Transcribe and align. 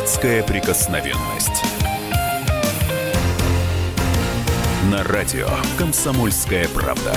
Датская 0.00 0.42
прикосновенность. 0.42 1.62
На 4.90 5.04
радио 5.04 5.46
«Комсомольская 5.76 6.66
правда». 6.68 7.14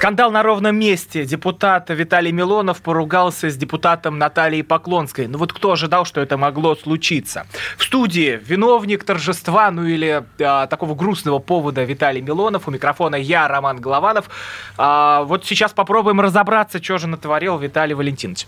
Скандал 0.00 0.30
на 0.30 0.42
ровном 0.42 0.76
месте. 0.76 1.26
Депутат 1.26 1.90
Виталий 1.90 2.32
Милонов 2.32 2.80
поругался 2.80 3.50
с 3.50 3.56
депутатом 3.58 4.16
Натальей 4.16 4.64
Поклонской. 4.64 5.26
Ну 5.26 5.36
вот 5.36 5.52
кто 5.52 5.72
ожидал, 5.72 6.06
что 6.06 6.22
это 6.22 6.38
могло 6.38 6.74
случиться? 6.74 7.46
В 7.76 7.84
студии 7.84 8.40
виновник 8.42 9.04
торжества, 9.04 9.70
ну 9.70 9.84
или 9.84 10.24
а, 10.40 10.66
такого 10.68 10.94
грустного 10.94 11.38
повода 11.38 11.84
Виталий 11.84 12.22
Милонов. 12.22 12.66
У 12.66 12.70
микрофона 12.70 13.16
я, 13.16 13.46
Роман 13.46 13.78
Голованов. 13.78 14.30
А, 14.78 15.24
вот 15.24 15.44
сейчас 15.44 15.74
попробуем 15.74 16.18
разобраться, 16.22 16.82
что 16.82 16.96
же 16.96 17.06
натворил 17.06 17.58
Виталий 17.58 17.92
Валентинович. 17.92 18.46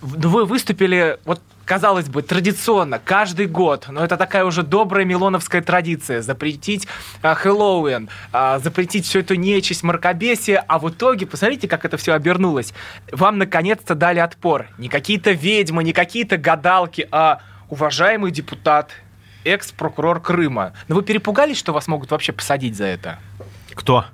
Вы 0.00 0.44
выступили 0.44 1.18
вот 1.24 1.40
казалось 1.66 2.08
бы, 2.08 2.22
традиционно, 2.22 2.98
каждый 2.98 3.46
год, 3.46 3.86
но 3.88 4.02
это 4.02 4.16
такая 4.16 4.44
уже 4.44 4.62
добрая 4.62 5.04
милоновская 5.04 5.60
традиция, 5.60 6.22
запретить 6.22 6.86
а, 7.20 7.34
Хэллоуин, 7.34 8.08
а, 8.32 8.58
запретить 8.60 9.04
всю 9.04 9.18
эту 9.18 9.34
нечисть, 9.34 9.82
мракобесие, 9.82 10.64
а 10.66 10.78
в 10.78 10.88
итоге, 10.88 11.26
посмотрите, 11.26 11.68
как 11.68 11.84
это 11.84 11.96
все 11.96 12.14
обернулось. 12.14 12.72
Вам 13.12 13.36
наконец-то 13.38 13.94
дали 13.94 14.20
отпор. 14.20 14.68
Не 14.78 14.88
какие-то 14.88 15.32
ведьмы, 15.32 15.84
не 15.84 15.92
какие-то 15.92 16.38
гадалки, 16.38 17.06
а 17.10 17.40
уважаемый 17.68 18.30
депутат, 18.30 18.92
экс-прокурор 19.44 20.20
Крыма. 20.20 20.72
Но 20.88 20.94
вы 20.94 21.02
перепугались, 21.02 21.58
что 21.58 21.72
вас 21.72 21.88
могут 21.88 22.10
вообще 22.10 22.32
посадить 22.32 22.76
за 22.76 22.84
это? 22.84 23.18
Кто? 23.74 24.06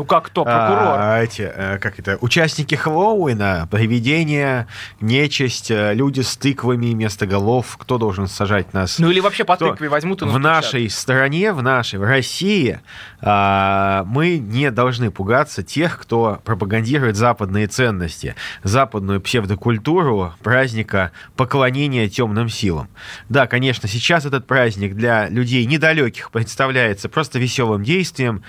Ну 0.00 0.06
как 0.06 0.28
кто, 0.28 0.44
прокурор? 0.44 0.96
А, 0.98 1.22
эти, 1.22 1.42
э, 1.42 1.76
как 1.78 1.98
это, 1.98 2.16
участники 2.22 2.74
Хэллоуина, 2.74 3.68
привидения, 3.70 4.66
нечисть, 5.02 5.70
э, 5.70 5.92
люди 5.92 6.22
с 6.22 6.38
тыквами 6.38 6.94
вместо 6.94 7.26
голов. 7.26 7.76
Кто 7.78 7.98
должен 7.98 8.26
сажать 8.26 8.72
нас? 8.72 8.98
Ну 8.98 9.10
или 9.10 9.20
вообще 9.20 9.44
по 9.44 9.56
кто? 9.56 9.72
тыкве 9.72 9.90
возьмут 9.90 10.22
и 10.22 10.24
В 10.24 10.38
нашей 10.38 10.88
стране, 10.88 11.52
в 11.52 11.62
нашей, 11.62 11.98
в 11.98 12.04
России 12.04 12.80
а, 13.20 14.04
мы 14.06 14.38
не 14.38 14.70
должны 14.70 15.10
пугаться 15.10 15.62
тех, 15.62 15.98
кто 15.98 16.40
пропагандирует 16.44 17.16
западные 17.16 17.66
ценности, 17.66 18.36
западную 18.62 19.20
псевдокультуру 19.20 20.32
праздника 20.42 21.12
поклонения 21.36 22.08
темным 22.08 22.48
силам. 22.48 22.88
Да, 23.28 23.46
конечно, 23.46 23.86
сейчас 23.86 24.24
этот 24.24 24.46
праздник 24.46 24.94
для 24.94 25.28
людей 25.28 25.66
недалеких 25.66 26.30
представляется 26.30 27.10
просто 27.10 27.38
веселым 27.38 27.82
действием, 27.82 28.42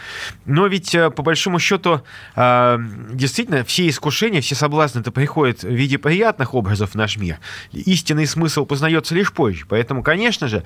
но 0.45 0.67
ведь 0.67 0.95
э, 0.95 1.09
по 1.09 1.21
большому 1.23 1.40
большому 1.41 1.59
счету, 1.59 2.01
э, 2.35 2.77
действительно, 3.13 3.63
все 3.63 3.89
искушения, 3.89 4.41
все 4.41 4.53
соблазны 4.53 4.99
это 4.99 5.11
приходят 5.11 5.63
в 5.63 5.73
виде 5.73 5.97
приятных 5.97 6.53
образов 6.53 6.91
в 6.91 6.95
наш 6.95 7.17
мир. 7.17 7.39
Истинный 7.71 8.27
смысл 8.27 8.65
познается 8.65 9.15
лишь 9.15 9.33
позже. 9.33 9.65
Поэтому, 9.67 10.03
конечно 10.03 10.47
же, 10.47 10.63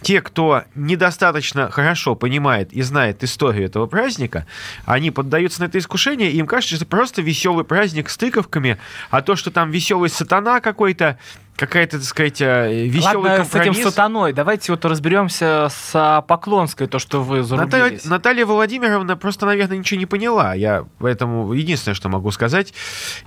те, 0.00 0.22
кто 0.22 0.64
недостаточно 0.74 1.70
хорошо 1.70 2.14
понимает 2.14 2.72
и 2.72 2.80
знает 2.82 3.22
историю 3.22 3.66
этого 3.66 3.86
праздника, 3.86 4.46
они 4.86 5.10
поддаются 5.10 5.60
на 5.60 5.66
это 5.66 5.78
искушение, 5.78 6.30
и 6.30 6.38
им 6.38 6.46
кажется, 6.46 6.76
что 6.76 6.84
это 6.84 6.90
просто 6.90 7.20
веселый 7.20 7.64
праздник 7.64 8.08
с 8.08 8.16
тыковками, 8.16 8.78
а 9.10 9.20
то, 9.20 9.36
что 9.36 9.50
там 9.50 9.70
веселый 9.70 10.08
сатана 10.08 10.60
какой-то, 10.60 11.18
какая-то, 11.56 11.98
так 11.98 12.06
сказать, 12.06 12.40
э, 12.40 12.86
веселый 12.86 13.30
Ладно, 13.30 13.44
компромисс. 13.44 13.76
с 13.76 13.80
этим 13.80 13.90
сатаной. 13.90 14.32
Давайте 14.32 14.72
вот 14.72 14.84
разберемся 14.84 15.68
с 15.70 16.24
Поклонской, 16.26 16.86
то, 16.86 16.98
что 16.98 17.22
вы 17.22 17.42
зарубились. 17.42 17.72
Наталья, 17.72 18.00
Наталья 18.04 18.46
Владимировна 18.46 19.16
просто, 19.16 19.46
наверное, 19.46 19.78
ничего 19.78 19.98
не 19.98 20.06
поняла. 20.06 20.54
Я 20.54 20.84
поэтому 20.98 21.52
единственное, 21.52 21.94
что 21.94 22.08
могу 22.08 22.30
сказать. 22.30 22.74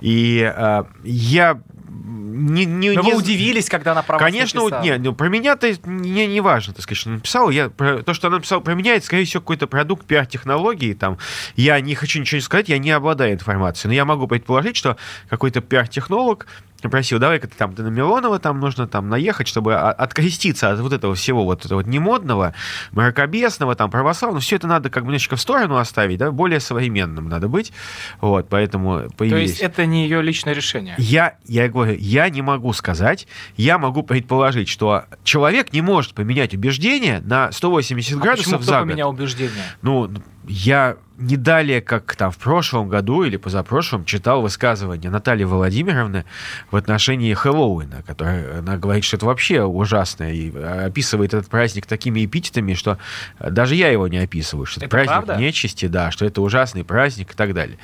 И 0.00 0.50
э, 0.54 0.84
я 1.04 1.60
не, 1.88 2.64
не, 2.64 2.90
Но 2.90 3.02
не... 3.02 3.12
вы 3.12 3.18
удивились, 3.18 3.68
когда 3.68 3.92
она 3.92 4.02
про 4.02 4.18
Конечно, 4.18 4.62
написала. 4.62 4.82
нет, 4.82 5.00
ну, 5.00 5.14
про 5.14 5.28
меня-то 5.28 5.72
не, 5.84 6.26
не 6.26 6.40
важно, 6.40 6.74
так 6.74 6.82
сказать, 6.82 6.98
что 6.98 7.10
написала. 7.10 7.50
Я, 7.50 7.70
про, 7.70 8.02
то, 8.02 8.14
что 8.14 8.28
она 8.28 8.36
написала 8.36 8.60
про 8.60 8.74
меня, 8.74 8.94
это, 8.94 9.06
скорее 9.06 9.24
всего, 9.24 9.40
какой-то 9.40 9.66
продукт 9.66 10.06
пиар-технологии. 10.06 10.94
Там. 10.94 11.18
Я 11.56 11.80
не 11.80 11.94
хочу 11.94 12.20
ничего 12.20 12.40
сказать, 12.40 12.68
я 12.68 12.78
не 12.78 12.90
обладаю 12.90 13.32
информацией, 13.32 13.88
но 13.88 13.94
я 13.94 14.04
могу 14.04 14.26
предположить, 14.26 14.76
что 14.76 14.96
какой-то 15.28 15.60
пиар-технолог 15.60 16.46
просил, 16.82 17.18
давай-ка 17.18 17.48
ты 17.48 17.56
там 17.56 17.74
ты 17.74 17.82
на 17.82 17.88
Милонова 17.88 18.38
там 18.38 18.60
нужно 18.60 18.86
там 18.86 19.08
наехать, 19.08 19.48
чтобы 19.48 19.74
откреститься 19.74 20.70
от 20.70 20.80
вот 20.80 20.92
этого 20.92 21.14
всего 21.14 21.44
вот 21.44 21.64
этого 21.64 21.78
вот 21.78 21.86
немодного, 21.86 22.54
мракобесного, 22.92 23.74
там, 23.74 23.90
православного. 23.90 24.40
Все 24.40 24.56
это 24.56 24.68
надо 24.68 24.90
как 24.90 25.02
бы 25.02 25.08
немножечко 25.08 25.36
в 25.36 25.40
сторону 25.40 25.76
оставить, 25.76 26.18
да, 26.18 26.30
более 26.30 26.60
современным 26.60 27.28
надо 27.28 27.48
быть. 27.48 27.72
Вот, 28.20 28.48
поэтому 28.48 29.08
появились. 29.16 29.40
То 29.40 29.50
есть 29.50 29.60
это 29.60 29.86
не 29.86 30.04
ее 30.04 30.22
личное 30.22 30.54
решение? 30.54 30.94
Я, 30.98 31.34
я 31.46 31.68
говорю, 31.68 31.96
я 31.98 32.28
не 32.28 32.42
могу 32.42 32.72
сказать, 32.72 33.26
я 33.56 33.78
могу 33.78 34.02
предположить, 34.02 34.68
что 34.68 35.04
человек 35.24 35.72
не 35.72 35.80
может 35.80 36.14
поменять 36.14 36.54
убеждение 36.54 37.20
на 37.20 37.50
180 37.50 38.14
а 38.14 38.20
градусов 38.20 38.52
почему 38.52 38.62
за 38.62 38.72
кто 38.72 38.80
поменял 38.82 39.10
убеждение? 39.10 39.64
Ну, 39.82 40.10
я 40.48 40.96
не 41.18 41.36
далее, 41.36 41.80
как 41.80 42.14
там 42.14 42.30
в 42.30 42.38
прошлом 42.38 42.88
году 42.88 43.24
или 43.24 43.36
позапрошлом, 43.36 44.04
читал 44.04 44.40
высказывание 44.40 45.10
Натальи 45.10 45.44
Владимировны 45.44 46.24
в 46.70 46.76
отношении 46.76 47.34
Хэллоуина, 47.34 48.02
которая 48.06 48.60
она 48.60 48.76
говорит, 48.76 49.04
что 49.04 49.16
это 49.16 49.26
вообще 49.26 49.64
ужасно, 49.64 50.32
и 50.32 50.56
описывает 50.56 51.34
этот 51.34 51.48
праздник 51.48 51.86
такими 51.86 52.24
эпитетами, 52.24 52.74
что 52.74 52.98
даже 53.40 53.74
я 53.74 53.88
его 53.88 54.06
не 54.06 54.18
описываю, 54.18 54.64
что 54.64 54.80
это, 54.80 54.86
это 54.86 54.90
праздник 54.90 55.26
правда? 55.26 55.42
нечисти, 55.42 55.86
да, 55.86 56.12
что 56.12 56.24
это 56.24 56.40
ужасный 56.40 56.84
праздник 56.84 57.32
и 57.32 57.36
так 57.36 57.52
далее. 57.52 57.78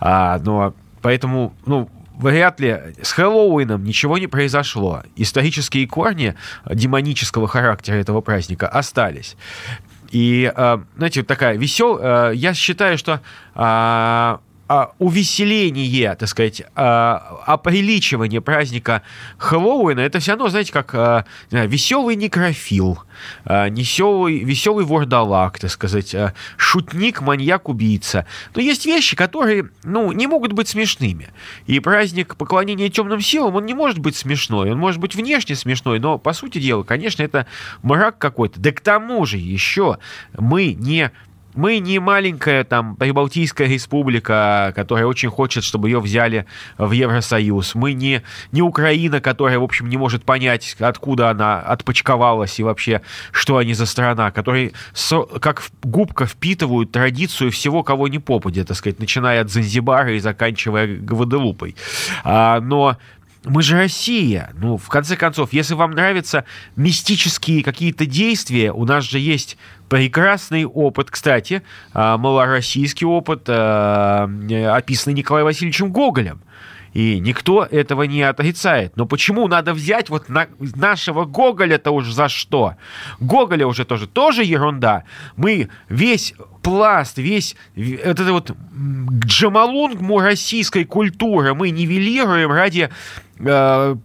А, 0.00 0.38
но 0.38 0.72
поэтому, 1.02 1.54
ну, 1.66 1.90
вряд 2.18 2.60
ли 2.60 2.78
с 3.00 3.12
Хэллоуином 3.12 3.84
ничего 3.84 4.18
не 4.18 4.26
произошло. 4.26 5.02
Исторические 5.16 5.86
корни 5.86 6.34
демонического 6.68 7.48
характера 7.48 7.96
этого 7.96 8.20
праздника 8.20 8.68
остались. 8.68 9.36
И, 10.10 10.52
э, 10.54 10.78
знаете, 10.96 11.22
такая 11.22 11.56
весел... 11.56 11.98
Э, 12.00 12.32
я 12.34 12.54
считаю, 12.54 12.98
что 12.98 13.20
а, 14.68 14.82
а, 14.82 14.92
увеселение, 14.98 16.14
так 16.14 16.28
сказать, 16.28 16.62
а, 16.74 17.40
оприличивание 17.46 18.40
праздника 18.40 19.02
Хэллоуина, 19.38 20.00
это 20.00 20.20
все 20.20 20.32
равно, 20.32 20.48
знаете, 20.48 20.72
как 20.72 20.94
а, 20.94 21.24
веселый 21.50 22.16
некрофил, 22.16 22.98
веселый, 23.44 24.38
веселый 24.40 24.84
вордалак, 24.84 25.58
так 25.58 25.70
сказать, 25.70 26.14
шутник, 26.56 27.22
маньяк, 27.22 27.68
убийца. 27.68 28.26
Но 28.54 28.60
есть 28.60 28.86
вещи, 28.86 29.16
которые, 29.16 29.70
ну, 29.84 30.12
не 30.12 30.26
могут 30.26 30.52
быть 30.52 30.68
смешными. 30.68 31.30
И 31.66 31.80
праздник 31.80 32.36
поклонения 32.36 32.90
темным 32.90 33.20
силам, 33.20 33.56
он 33.56 33.66
не 33.66 33.74
может 33.74 33.98
быть 33.98 34.16
смешной. 34.16 34.70
Он 34.70 34.78
может 34.78 35.00
быть 35.00 35.14
внешне 35.14 35.56
смешной, 35.56 35.98
но, 35.98 36.18
по 36.18 36.32
сути 36.32 36.58
дела, 36.58 36.82
конечно, 36.82 37.22
это 37.22 37.46
мрак 37.82 38.18
какой-то. 38.18 38.60
Да 38.60 38.70
к 38.70 38.80
тому 38.80 39.24
же 39.26 39.38
еще 39.38 39.98
мы 40.36 40.74
не 40.74 41.10
мы 41.58 41.80
не 41.80 41.98
маленькая 41.98 42.62
там 42.62 42.94
Прибалтийская 42.94 43.66
республика, 43.66 44.72
которая 44.76 45.06
очень 45.06 45.28
хочет, 45.28 45.64
чтобы 45.64 45.88
ее 45.88 45.98
взяли 45.98 46.46
в 46.78 46.92
Евросоюз. 46.92 47.74
Мы 47.74 47.94
не, 47.94 48.22
не 48.52 48.62
Украина, 48.62 49.20
которая, 49.20 49.58
в 49.58 49.64
общем, 49.64 49.88
не 49.88 49.96
может 49.96 50.22
понять, 50.24 50.76
откуда 50.78 51.30
она 51.30 51.58
отпочковалась 51.58 52.60
и 52.60 52.62
вообще, 52.62 53.02
что 53.32 53.56
они 53.56 53.74
за 53.74 53.86
страна, 53.86 54.30
которые 54.30 54.70
со, 54.92 55.22
как 55.22 55.64
губка 55.82 56.26
впитывают 56.26 56.92
традицию 56.92 57.50
всего, 57.50 57.82
кого 57.82 58.06
не 58.06 58.20
попадет, 58.20 58.68
так 58.68 58.76
сказать, 58.76 59.00
начиная 59.00 59.40
от 59.40 59.50
Занзибара 59.50 60.14
и 60.14 60.20
заканчивая 60.20 60.86
Гваделупой. 60.86 61.74
А, 62.22 62.60
но 62.60 62.98
мы 63.48 63.62
же 63.62 63.76
Россия. 63.76 64.50
Ну, 64.54 64.76
в 64.76 64.88
конце 64.88 65.16
концов, 65.16 65.52
если 65.52 65.74
вам 65.74 65.92
нравятся 65.92 66.44
мистические 66.76 67.62
какие-то 67.62 68.06
действия, 68.06 68.72
у 68.72 68.84
нас 68.84 69.04
же 69.04 69.18
есть 69.18 69.56
прекрасный 69.88 70.64
опыт, 70.64 71.10
кстати, 71.10 71.62
а, 71.92 72.18
малороссийский 72.18 73.06
опыт, 73.06 73.44
а, 73.48 74.28
описанный 74.74 75.14
Николаем 75.14 75.46
Васильевичем 75.46 75.92
Гоголем. 75.92 76.40
И 76.94 77.20
никто 77.20 77.64
этого 77.64 78.04
не 78.04 78.22
отрицает. 78.22 78.96
Но 78.96 79.06
почему 79.06 79.46
надо 79.46 79.74
взять 79.74 80.08
вот 80.08 80.28
на, 80.28 80.48
нашего 80.58 81.26
Гоголя-то 81.26 81.90
уже 81.90 82.12
за 82.12 82.28
что? 82.28 82.74
Гоголя 83.20 83.66
уже 83.66 83.84
тоже, 83.84 84.06
тоже 84.06 84.42
ерунда. 84.42 85.04
Мы 85.36 85.68
весь 85.88 86.34
пласт, 86.62 87.18
весь 87.18 87.56
вот 87.76 88.20
это 88.20 88.32
вот 88.32 88.52
джамалунгму 89.24 90.18
российской 90.20 90.84
культуры 90.84 91.54
мы 91.54 91.70
нивелируем 91.70 92.50
ради 92.50 92.90
э, 93.40 93.96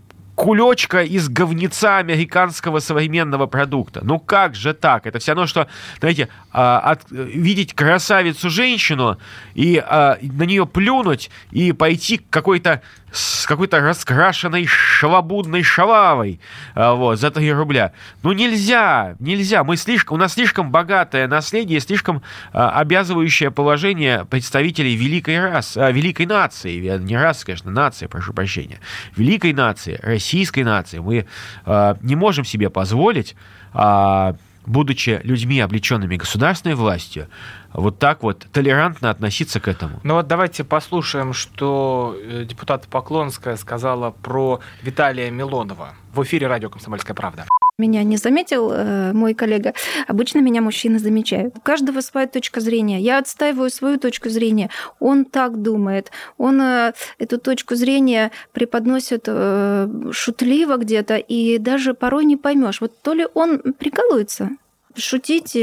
кулечка 0.43 1.03
из 1.03 1.29
говнеца 1.29 1.99
американского 1.99 2.79
современного 2.79 3.47
продукта. 3.47 4.01
Ну 4.03 4.19
как 4.19 4.55
же 4.55 4.73
так? 4.73 5.07
Это 5.07 5.19
все 5.19 5.31
равно, 5.31 5.47
что, 5.47 5.69
знаете, 6.01 6.27
а, 6.51 6.79
от, 6.79 7.09
видеть 7.09 7.73
красавицу-женщину 7.73 9.17
и 9.53 9.77
а, 9.77 10.17
на 10.21 10.43
нее 10.43 10.65
плюнуть 10.67 11.29
и 11.51 11.71
пойти 11.71 12.17
к 12.17 12.29
какой-то 12.29 12.81
с 13.13 13.45
какой-то 13.45 13.79
раскрашенной 13.79 14.65
шалобудной 14.65 15.61
шалавой 15.61 16.39
а, 16.73 16.93
вот, 16.93 17.19
за 17.19 17.29
3 17.29 17.53
рубля. 17.53 17.93
Ну 18.23 18.31
нельзя, 18.31 19.15
нельзя. 19.19 19.63
Мы 19.63 19.77
слишком, 19.77 20.15
у 20.15 20.19
нас 20.19 20.33
слишком 20.33 20.71
богатое 20.71 21.27
наследие, 21.27 21.79
слишком 21.79 22.23
а, 22.51 22.71
обязывающее 22.71 23.51
положение 23.51 24.25
представителей 24.25 24.95
великой 24.95 25.39
расы, 25.39 25.77
а, 25.77 25.91
великой 25.91 26.25
нации, 26.25 26.97
не 26.97 27.15
расы, 27.15 27.45
конечно, 27.45 27.71
нации, 27.71 28.07
прошу 28.07 28.33
прощения, 28.33 28.79
великой 29.15 29.53
нации, 29.53 29.99
российской 30.33 30.63
нации. 30.63 30.99
Мы 30.99 31.25
а, 31.65 31.97
не 32.01 32.15
можем 32.15 32.43
себе 32.43 32.69
позволить 32.69 33.35
а, 33.73 34.35
будучи 34.65 35.21
людьми, 35.23 35.59
облеченными 35.59 36.15
государственной 36.15 36.75
властью, 36.75 37.27
вот 37.73 37.99
так 37.99 38.23
вот 38.23 38.47
толерантно 38.51 39.09
относиться 39.09 39.59
к 39.59 39.67
этому. 39.67 39.99
Ну 40.03 40.13
вот 40.13 40.27
давайте 40.27 40.63
послушаем, 40.63 41.33
что 41.33 42.15
э, 42.17 42.45
депутат 42.45 42.87
Поклонская 42.87 43.57
сказала 43.57 44.11
про 44.11 44.61
Виталия 44.81 45.29
Милонова 45.31 45.95
в 46.13 46.23
эфире 46.23 46.47
радио 46.47 46.69
«Комсомольская 46.69 47.13
правда». 47.13 47.45
Меня 47.83 48.03
не 48.03 48.15
заметил 48.15 48.71
э, 48.71 49.11
мой 49.11 49.33
коллега. 49.33 49.73
Обычно 50.07 50.39
меня 50.39 50.61
мужчины 50.61 50.99
замечают. 50.99 51.57
У 51.57 51.59
каждого 51.59 51.99
своя 51.99 52.27
точка 52.27 52.61
зрения. 52.61 53.01
Я 53.01 53.17
отстаиваю 53.17 53.69
свою 53.69 53.99
точку 53.99 54.29
зрения. 54.29 54.69
Он 55.01 55.25
так 55.25 55.61
думает. 55.61 56.09
Он 56.37 56.61
э, 56.61 56.93
эту 57.19 57.37
точку 57.39 57.75
зрения 57.75 58.31
преподносит 58.53 59.23
э, 59.27 59.89
шутливо 60.11 60.77
где-то, 60.77 61.17
и 61.17 61.57
даже 61.57 61.93
порой 61.93 62.23
не 62.23 62.37
поймешь. 62.37 62.79
Вот 62.79 62.93
то 63.01 63.13
ли 63.13 63.27
он 63.33 63.59
прикалывается. 63.59 64.51
Шутить 64.95 65.57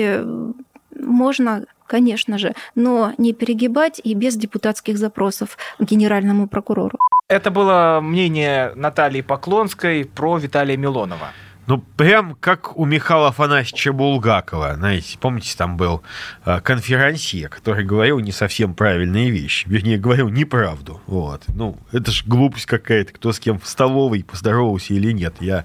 можно 0.95 1.65
конечно 1.87 2.39
же, 2.39 2.55
но 2.75 3.15
не 3.19 3.33
перегибать 3.33 4.01
и 4.05 4.15
без 4.15 4.37
депутатских 4.37 4.99
запросов 4.99 5.57
к 5.79 5.83
генеральному 5.83 6.49
прокурору. 6.49 6.99
Это 7.29 7.51
было 7.51 8.01
мнение 8.03 8.73
Натальи 8.77 9.23
Поклонской 9.23 10.05
про 10.05 10.37
Виталия 10.37 10.77
Милонова. 10.77 11.33
Ну, 11.71 11.79
прям 11.79 12.35
как 12.41 12.77
у 12.77 12.85
Михаила 12.85 13.29
Афанасьевича 13.29 13.93
Булгакова. 13.93 14.75
Знаете, 14.75 15.17
помните, 15.21 15.55
там 15.57 15.77
был 15.77 16.03
э, 16.45 16.61
конферансье, 16.63 17.49
который 17.49 17.85
говорил 17.85 18.19
не 18.19 18.33
совсем 18.33 18.75
правильные 18.75 19.31
вещи. 19.31 19.69
Вернее, 19.69 19.97
говорил 19.97 20.29
неправду. 20.31 21.01
Вот. 21.07 21.45
Ну, 21.47 21.79
это 21.93 22.11
же 22.11 22.25
глупость 22.27 22.67
какая-то. 22.67 23.13
Кто 23.13 23.33
с 23.33 23.39
кем 23.39 23.61
в 23.61 23.69
столовой 23.69 24.25
поздоровался 24.25 24.95
или 24.95 25.13
нет. 25.13 25.37
Я 25.39 25.65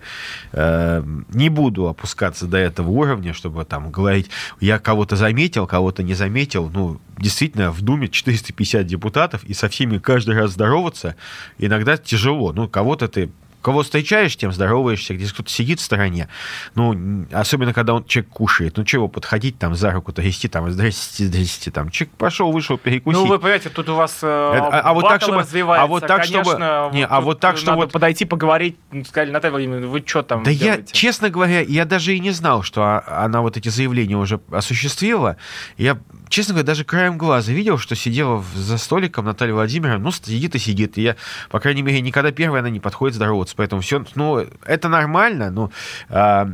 э, 0.52 1.04
не 1.34 1.50
буду 1.50 1.88
опускаться 1.88 2.46
до 2.46 2.58
этого 2.60 2.92
уровня, 2.92 3.34
чтобы 3.34 3.66
там 3.66 3.90
говорить, 3.90 4.30
я 4.60 4.78
кого-то 4.78 5.16
заметил, 5.16 5.66
кого-то 5.66 6.04
не 6.04 6.14
заметил. 6.14 6.70
Ну, 6.72 7.02
действительно, 7.18 7.72
в 7.72 7.82
Думе 7.82 8.10
450 8.10 8.86
депутатов, 8.86 9.44
и 9.44 9.56
со 9.56 9.70
всеми 9.70 9.98
каждый 9.98 10.36
раз 10.36 10.52
здороваться 10.52 11.16
иногда 11.58 11.98
тяжело. 11.98 12.54
Ну, 12.54 12.70
кого-то 12.70 13.08
ты 13.08 13.32
Кого 13.66 13.82
встречаешь, 13.82 14.38
тем 14.38 14.52
здороваешься, 14.52 15.16
где 15.16 15.28
кто-то 15.28 15.50
сидит 15.50 15.80
в 15.80 15.84
стороне. 15.84 16.28
Ну, 16.76 17.26
особенно, 17.32 17.74
когда 17.74 17.96
он 17.96 18.06
человек 18.06 18.30
кушает. 18.30 18.78
Ну, 18.78 18.84
чего 18.84 19.08
подходить 19.08 19.58
там 19.58 19.74
за 19.74 19.90
руку 19.90 20.14
трясти, 20.14 20.48
там, 20.48 20.70
здрасте, 20.70 21.26
здрасте, 21.26 21.72
там, 21.72 21.90
человек 21.90 22.14
пошел, 22.16 22.52
вышел, 22.52 22.78
перекусить. 22.78 23.20
Ну, 23.20 23.26
вы 23.26 23.40
понимаете, 23.40 23.70
тут 23.70 23.90
у 23.90 23.96
вас 23.96 24.20
э, 24.22 24.28
Это, 24.28 24.68
а, 24.68 24.82
а 24.82 24.94
вот 24.94 25.10
так, 25.10 25.20
чтобы, 25.24 25.42
а 25.42 25.88
вот 25.88 26.06
так, 26.06 26.22
Конечно, 26.22 26.44
чтобы, 26.44 26.96
не, 26.96 27.08
а 27.08 27.22
вот 27.22 27.40
так, 27.40 27.58
чтобы 27.58 27.80
надо 27.80 27.92
подойти 27.92 28.26
поговорить, 28.26 28.78
ну, 28.92 29.04
сказали, 29.04 29.32
Наталья 29.32 29.54
Владимировна, 29.54 29.88
вы 29.88 30.04
что 30.06 30.22
там 30.22 30.44
Да 30.44 30.54
делаете? 30.54 30.84
я, 30.86 30.94
честно 30.94 31.32
говоря, 31.32 31.62
я 31.62 31.86
даже 31.86 32.16
и 32.16 32.20
не 32.20 32.30
знал, 32.30 32.62
что 32.62 33.02
она 33.08 33.42
вот 33.42 33.58
эти 33.58 33.70
заявления 33.70 34.16
уже 34.16 34.42
осуществила. 34.52 35.38
Я 35.76 35.98
честно 36.30 36.54
говоря, 36.54 36.68
даже 36.68 36.84
краем 36.84 37.18
глаза 37.18 37.52
видел, 37.52 37.78
что 37.78 37.96
сидела 37.96 38.44
за 38.54 38.78
столиком 38.78 39.26
Наталья 39.26 39.54
Владимировна, 39.54 40.04
ну, 40.04 40.12
сидит 40.12 40.56
и 40.56 40.60
сидит. 40.60 40.98
И 40.98 41.02
я, 41.02 41.16
по 41.50 41.60
крайней 41.60 41.82
мере, 41.82 42.02
никогда 42.02 42.32
первая 42.32 42.62
она 42.62 42.70
не 42.70 42.80
подходит 42.80 43.16
здороваться. 43.16 43.55
Поэтому 43.56 43.82
все, 43.82 44.04
ну, 44.16 44.46
это 44.66 44.90
нормально, 44.90 45.52
ну, 45.52 45.72
э, 46.10 46.46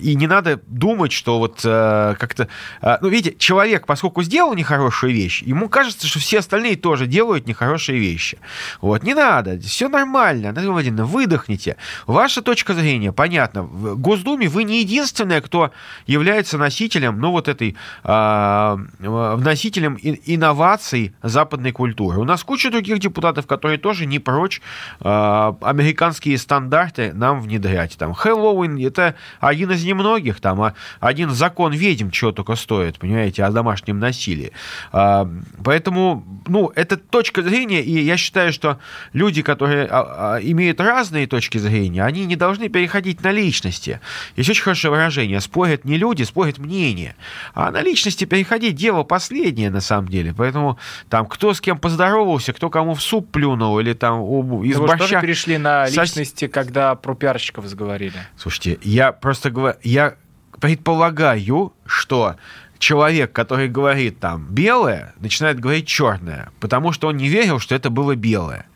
и 0.00 0.14
не 0.14 0.26
надо 0.26 0.60
думать, 0.66 1.12
что 1.12 1.38
вот 1.38 1.60
э, 1.64 2.14
как-то... 2.18 2.48
Э, 2.80 2.98
ну, 3.00 3.08
видите, 3.08 3.36
человек, 3.38 3.86
поскольку 3.86 4.22
сделал 4.22 4.54
нехорошую 4.54 5.12
вещь, 5.12 5.42
ему 5.42 5.68
кажется, 5.68 6.06
что 6.06 6.18
все 6.18 6.38
остальные 6.38 6.76
тоже 6.76 7.06
делают 7.06 7.46
нехорошие 7.46 7.98
вещи. 7.98 8.38
Вот, 8.80 9.02
не 9.02 9.14
надо, 9.14 9.58
все 9.60 9.88
нормально. 9.88 10.48
Наталья 10.48 10.70
Владимировна, 10.70 11.06
выдохните. 11.06 11.76
Ваша 12.06 12.42
точка 12.42 12.74
зрения, 12.74 13.12
понятно. 13.12 13.62
В 13.62 13.98
Госдуме 13.98 14.48
вы 14.48 14.64
не 14.64 14.80
единственная, 14.80 15.40
кто 15.40 15.72
является 16.06 16.58
носителем, 16.58 17.20
ну, 17.20 17.30
вот 17.30 17.48
этой 17.48 17.76
э, 18.04 18.76
носителем 18.98 19.98
инноваций 20.02 21.14
западной 21.22 21.72
культуры. 21.72 22.18
У 22.18 22.24
нас 22.24 22.44
куча 22.44 22.70
других 22.70 22.98
депутатов, 22.98 23.46
которые 23.46 23.78
тоже 23.78 24.06
не 24.06 24.18
прочь 24.18 24.60
э, 25.00 25.52
американские 25.60 26.38
стандарты 26.42 27.12
нам 27.14 27.40
внедрять. 27.40 27.96
Там 27.96 28.12
Хэллоуин— 28.14 28.76
это 28.86 29.14
один 29.40 29.70
из 29.70 29.84
немногих, 29.84 30.40
там 30.40 30.60
а 30.60 30.74
один 31.00 31.30
закон 31.30 31.72
ведьм 31.72 32.10
чего 32.10 32.32
только 32.32 32.56
стоит, 32.56 32.98
понимаете, 32.98 33.44
о 33.44 33.50
домашнем 33.50 33.98
насилии. 33.98 34.52
Э, 34.92 35.24
поэтому, 35.64 36.24
ну, 36.46 36.70
это 36.74 36.96
точка 36.96 37.42
зрения, 37.42 37.82
и 37.82 38.00
я 38.00 38.16
считаю, 38.16 38.52
что 38.52 38.78
люди, 39.12 39.42
которые 39.42 39.88
э, 39.90 40.38
имеют 40.42 40.80
разные 40.80 41.26
точки 41.26 41.58
зрения, 41.58 42.04
они 42.04 42.26
не 42.26 42.36
должны 42.36 42.68
переходить 42.68 43.22
на 43.22 43.30
личности. 43.30 44.00
Есть 44.36 44.50
очень 44.50 44.62
хорошее 44.62 44.90
выражение. 44.90 45.40
Спорят 45.40 45.84
не 45.84 45.96
люди, 45.96 46.22
спорят 46.24 46.58
мнения. 46.58 47.16
А 47.54 47.70
на 47.70 47.80
личности 47.82 48.24
переходить 48.24 48.74
дело 48.74 49.02
последнее, 49.02 49.70
на 49.70 49.80
самом 49.80 50.08
деле. 50.08 50.34
Поэтому 50.36 50.78
там 51.08 51.26
кто 51.26 51.54
с 51.54 51.60
кем 51.60 51.78
поздоровался, 51.78 52.52
кто 52.52 52.70
кому 52.70 52.94
в 52.94 53.02
суп 53.02 53.30
плюнул, 53.30 53.78
или 53.78 53.92
там 53.92 54.22
из 54.62 54.78
борща... 54.78 55.20
перешли 55.20 55.58
на 55.58 55.86
личности, 55.86 56.31
когда 56.40 56.94
про 56.94 57.14
пиарщиков 57.14 57.66
заговорили? 57.66 58.14
Слушайте, 58.36 58.78
я 58.82 59.12
просто 59.12 59.50
говорю... 59.50 59.76
Я 59.82 60.16
предполагаю, 60.60 61.72
что 61.86 62.36
человек, 62.78 63.32
который 63.32 63.68
говорит 63.68 64.20
там 64.20 64.46
белое, 64.48 65.14
начинает 65.18 65.60
говорить 65.60 65.86
черное, 65.86 66.50
потому 66.60 66.92
что 66.92 67.08
он 67.08 67.16
не 67.16 67.28
верил, 67.28 67.58
что 67.58 67.74
это 67.74 67.90
было 67.90 68.16
белое 68.16 68.66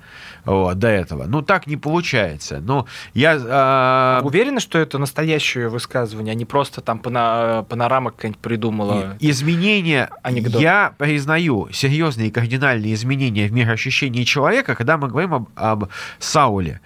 вот, 0.46 0.78
до 0.78 0.88
этого. 0.88 1.24
Ну, 1.26 1.42
так 1.42 1.66
не 1.66 1.76
получается. 1.76 2.60
Но 2.60 2.86
я... 3.14 4.20
Э... 4.20 4.24
Уверены, 4.24 4.60
что 4.60 4.78
это 4.78 4.98
настоящее 4.98 5.68
высказывание, 5.68 6.32
а 6.32 6.34
не 6.34 6.44
просто 6.44 6.80
там 6.80 7.00
пана... 7.00 7.66
панорама 7.68 8.12
какая-нибудь 8.12 8.40
придумала? 8.40 9.16
Изменения... 9.20 10.08
Анекдот. 10.22 10.62
Я 10.62 10.94
признаю 10.96 11.68
серьезные 11.72 12.30
кардинальные 12.30 12.94
изменения 12.94 13.48
в 13.48 13.52
мироощущении 13.52 14.24
человека, 14.24 14.74
когда 14.74 14.96
мы 14.96 15.08
говорим 15.08 15.34
об, 15.34 15.48
об 15.56 15.84
Сауле. 16.18 16.80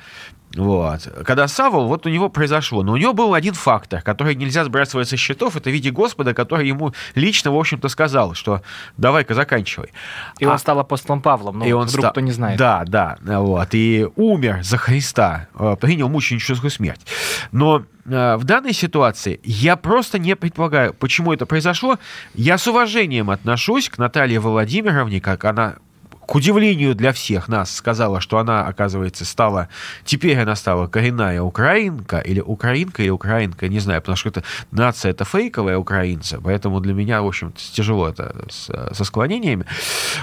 Вот. 0.56 1.08
Когда 1.25 1.47
Савол, 1.47 1.87
вот 1.87 2.06
у 2.06 2.08
него 2.08 2.29
произошло. 2.29 2.82
Но 2.82 2.93
у 2.93 2.97
него 2.97 3.12
был 3.12 3.35
один 3.35 3.55
фактор, 3.55 4.02
который 4.02 4.35
нельзя 4.35 4.64
сбрасывать 4.64 5.08
со 5.08 5.17
счетов. 5.17 5.56
Это 5.56 5.70
в 5.70 5.73
виде 5.73 5.91
Господа, 5.91 6.35
который 6.35 6.67
ему 6.67 6.93
лично, 7.14 7.52
в 7.52 7.56
общем-то, 7.56 7.88
сказал, 7.88 8.35
что 8.35 8.62
давай-ка 8.97 9.35
заканчивай. 9.35 9.91
И 10.38 10.44
а... 10.44 10.52
он 10.52 10.58
стал 10.58 10.81
апостолом 10.81 11.23
Павлом, 11.23 11.61
ну, 11.61 11.64
и 11.64 11.73
он 11.73 11.87
вдруг 11.87 12.05
ста... 12.05 12.11
кто 12.11 12.20
не 12.20 12.32
знает. 12.32 12.58
Да, 12.58 12.84
да. 12.86 13.17
Вот. 13.22 13.69
И 13.72 14.08
умер 14.17 14.60
за 14.63 14.77
Христа, 14.77 15.46
э, 15.55 15.77
принял 15.81 16.08
мученическую 16.08 16.70
смерть. 16.70 17.06
Но 17.53 17.84
э, 18.05 18.36
в 18.36 18.44
данной 18.44 18.72
ситуации 18.72 19.41
я 19.44 19.77
просто 19.77 20.19
не 20.19 20.34
предполагаю, 20.34 20.94
почему 20.94 21.32
это 21.32 21.46
произошло. 21.46 21.98
Я 22.34 22.58
с 22.58 22.67
уважением 22.67 23.31
отношусь 23.31 23.89
к 23.89 23.98
Наталье 23.98 24.41
Владимировне, 24.41 25.20
как 25.20 25.44
она 25.44 25.77
к 26.31 26.37
удивлению 26.37 26.94
для 26.94 27.13
всех 27.13 27.49
нас, 27.49 27.75
сказала, 27.75 28.20
что 28.20 28.39
она, 28.39 28.65
оказывается, 28.65 29.25
стала... 29.25 29.69
Теперь 30.05 30.39
она 30.39 30.55
стала 30.55 30.87
коренная 30.87 31.43
украинка, 31.43 32.20
или 32.20 32.39
украинка, 32.39 33.03
или 33.03 33.10
украинка, 33.10 33.67
не 33.67 33.81
знаю, 33.81 34.01
потому 34.01 34.15
что 34.15 34.29
это 34.29 34.44
нация 34.70 35.10
это 35.10 35.25
фейковая 35.25 35.77
украинца, 35.77 36.41
поэтому 36.41 36.79
для 36.79 36.94
меня, 36.94 37.20
в 37.22 37.27
общем 37.27 37.53
тяжело 37.72 38.08
это 38.08 38.46
с, 38.49 38.70
со 38.93 39.05
склонениями. 39.05 39.65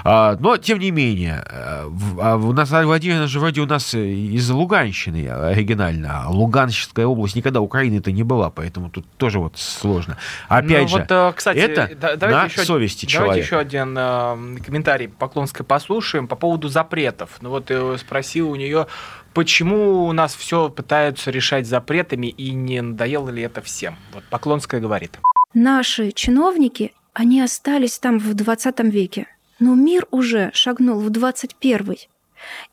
А, 0.05 0.37
но, 0.39 0.55
тем 0.55 0.79
не 0.79 0.91
менее, 0.91 1.43
а 1.45 2.37
у 2.37 2.53
нас 2.53 2.69
Владимировна 2.69 3.27
же 3.27 3.41
вроде 3.41 3.59
у 3.59 3.65
нас 3.65 3.93
из 3.93 4.49
Луганщины 4.49 5.27
оригинально, 5.27 6.23
а 6.23 6.29
Луганская 6.29 7.05
область 7.05 7.35
никогда 7.35 7.59
Украины-то 7.59 8.13
не 8.13 8.23
была, 8.23 8.49
поэтому 8.49 8.89
тут 8.89 9.05
тоже 9.17 9.39
вот 9.39 9.57
сложно. 9.57 10.15
Опять 10.47 10.83
ну, 10.83 10.87
же, 10.87 10.97
вот, 10.99 11.11
э, 11.11 11.33
кстати, 11.35 11.57
это 11.57 12.15
да, 12.15 12.27
на 12.29 12.45
еще, 12.45 12.63
совести 12.63 13.07
человека. 13.07 13.33
Давайте 13.33 13.45
еще 13.45 13.57
один 13.57 13.97
э, 13.97 14.59
комментарий 14.65 15.09
Поклонской 15.09 15.65
послушаем 15.97 16.07
слушаем 16.07 16.27
по 16.27 16.35
поводу 16.35 16.69
запретов. 16.69 17.37
Ну 17.41 17.49
вот 17.49 17.71
я 17.71 17.97
спросил 17.97 18.51
у 18.51 18.55
нее, 18.55 18.85
почему 19.33 20.05
у 20.05 20.13
нас 20.13 20.35
все 20.35 20.69
пытаются 20.69 21.31
решать 21.31 21.65
запретами 21.65 22.27
и 22.27 22.51
не 22.51 22.81
надоело 22.81 23.31
ли 23.31 23.41
это 23.41 23.61
всем? 23.61 23.95
Вот 24.13 24.23
Поклонская 24.29 24.79
говорит. 24.79 25.19
Наши 25.55 26.11
чиновники, 26.11 26.93
они 27.13 27.41
остались 27.41 27.97
там 27.99 28.19
в 28.19 28.33
20 28.35 28.79
веке, 28.93 29.25
но 29.59 29.73
мир 29.73 30.05
уже 30.11 30.51
шагнул 30.53 30.99
в 30.99 31.09
21. 31.09 31.95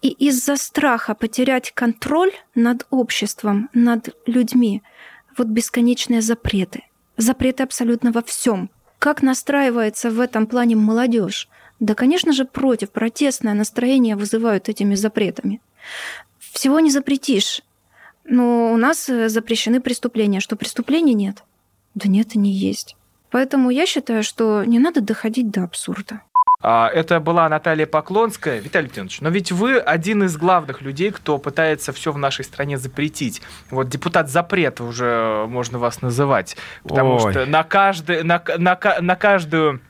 И 0.02 0.08
из-за 0.28 0.56
страха 0.56 1.14
потерять 1.14 1.72
контроль 1.72 2.32
над 2.54 2.86
обществом, 2.90 3.70
над 3.72 4.10
людьми, 4.26 4.82
вот 5.38 5.46
бесконечные 5.46 6.20
запреты. 6.20 6.82
Запреты 7.16 7.62
абсолютно 7.62 8.12
во 8.12 8.20
всем. 8.20 8.68
Как 8.98 9.22
настраивается 9.22 10.10
в 10.10 10.20
этом 10.20 10.46
плане 10.46 10.76
молодежь? 10.76 11.48
Да, 11.84 11.94
конечно 11.94 12.32
же, 12.32 12.46
против. 12.46 12.90
Протестное 12.90 13.52
настроение 13.52 14.16
вызывают 14.16 14.70
этими 14.70 14.94
запретами. 14.94 15.60
Всего 16.38 16.80
не 16.80 16.90
запретишь. 16.90 17.60
Но 18.24 18.72
у 18.72 18.78
нас 18.78 19.06
э, 19.10 19.28
запрещены 19.28 19.82
преступления. 19.82 20.40
Что 20.40 20.56
преступлений 20.56 21.12
нет? 21.12 21.44
Да 21.94 22.08
нет, 22.08 22.36
и 22.36 22.38
не 22.38 22.52
есть. 22.52 22.96
Поэтому 23.30 23.68
я 23.68 23.84
считаю, 23.84 24.22
что 24.22 24.64
не 24.64 24.78
надо 24.78 25.02
доходить 25.02 25.50
до 25.50 25.64
абсурда. 25.64 26.22
А, 26.62 26.88
это 26.88 27.20
была 27.20 27.50
Наталья 27.50 27.84
Поклонская. 27.84 28.60
Виталий 28.60 28.88
Леонидович, 28.88 29.20
но 29.20 29.28
ведь 29.28 29.52
вы 29.52 29.78
один 29.78 30.22
из 30.22 30.38
главных 30.38 30.80
людей, 30.80 31.10
кто 31.10 31.36
пытается 31.36 31.92
все 31.92 32.12
в 32.12 32.16
нашей 32.16 32.46
стране 32.46 32.78
запретить. 32.78 33.42
Вот 33.70 33.90
депутат 33.90 34.30
запрета 34.30 34.84
уже 34.84 35.44
можно 35.48 35.78
вас 35.78 36.00
называть. 36.00 36.56
Потому 36.82 37.16
Ой. 37.16 37.32
что 37.32 37.44
на, 37.44 37.62
каждый, 37.62 38.22
на, 38.22 38.42
на, 38.56 38.78
на 39.02 39.16
каждую 39.16 39.82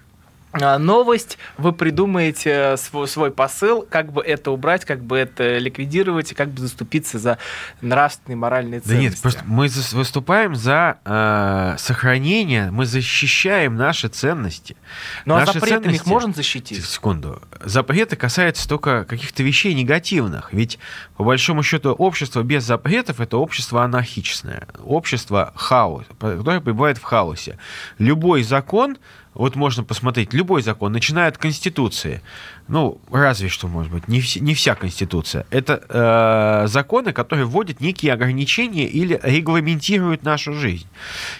новость, 0.78 1.38
вы 1.58 1.73
придумаете 1.73 2.50
э, 2.50 2.76
свой, 2.76 3.08
свой 3.08 3.30
посыл, 3.30 3.87
как 3.88 4.12
бы 4.12 4.23
это 4.23 4.50
убрать, 4.50 4.84
как 4.84 5.02
бы 5.02 5.18
это 5.18 5.58
ликвидировать, 5.58 6.32
и 6.32 6.34
как 6.34 6.50
бы 6.50 6.61
заступиться 6.61 7.18
за 7.18 7.38
нравственные, 7.80 8.37
моральные 8.37 8.80
ценности. 8.80 8.94
Да 8.94 9.00
нет, 9.00 9.20
просто 9.20 9.42
мы 9.44 9.68
выступаем 9.92 10.54
за 10.54 10.99
э, 11.04 11.76
сохранение, 11.78 12.70
мы 12.70 12.87
защищаем 12.87 13.76
наши 13.76 14.08
ценности. 14.08 14.76
Ну 15.25 15.34
а 15.34 15.44
запретами 15.44 15.68
ценности, 15.68 15.96
их 15.96 16.06
можно 16.06 16.32
защитить? 16.32 16.84
Секунду. 16.84 17.42
Запреты 17.61 18.16
касаются 18.16 18.68
только 18.68 19.04
каких-то 19.04 19.42
вещей 19.42 19.75
негативных. 19.75 20.52
Ведь, 20.52 20.78
по 21.16 21.25
большому 21.25 21.62
счету, 21.62 21.92
общество 21.92 22.42
без 22.42 22.64
запретов– 22.64 23.20
это 23.20 23.37
общество 23.37 23.82
анархичное, 23.82 24.68
общество 24.84 25.52
хаос, 25.56 26.04
которое 26.18 26.61
пребывает 26.61 26.99
в 26.99 27.02
хаосе. 27.02 27.58
Любой 27.99 28.42
закон 28.42 28.96
вот 29.34 29.56
можно 29.56 29.84
посмотреть, 29.84 30.32
любой 30.32 30.62
закон, 30.62 30.92
начиная 30.92 31.28
от 31.28 31.38
Конституции, 31.38 32.22
ну, 32.68 32.98
разве 33.10 33.48
что, 33.48 33.68
может 33.68 33.92
быть, 33.92 34.08
не, 34.08 34.20
вся, 34.20 34.40
не 34.40 34.54
вся 34.54 34.74
Конституция, 34.74 35.46
это 35.50 35.82
э, 35.88 36.66
законы, 36.68 37.12
которые 37.12 37.46
вводят 37.46 37.80
некие 37.80 38.12
ограничения 38.12 38.86
или 38.86 39.20
регламентируют 39.22 40.22
нашу 40.22 40.54
жизнь. 40.54 40.86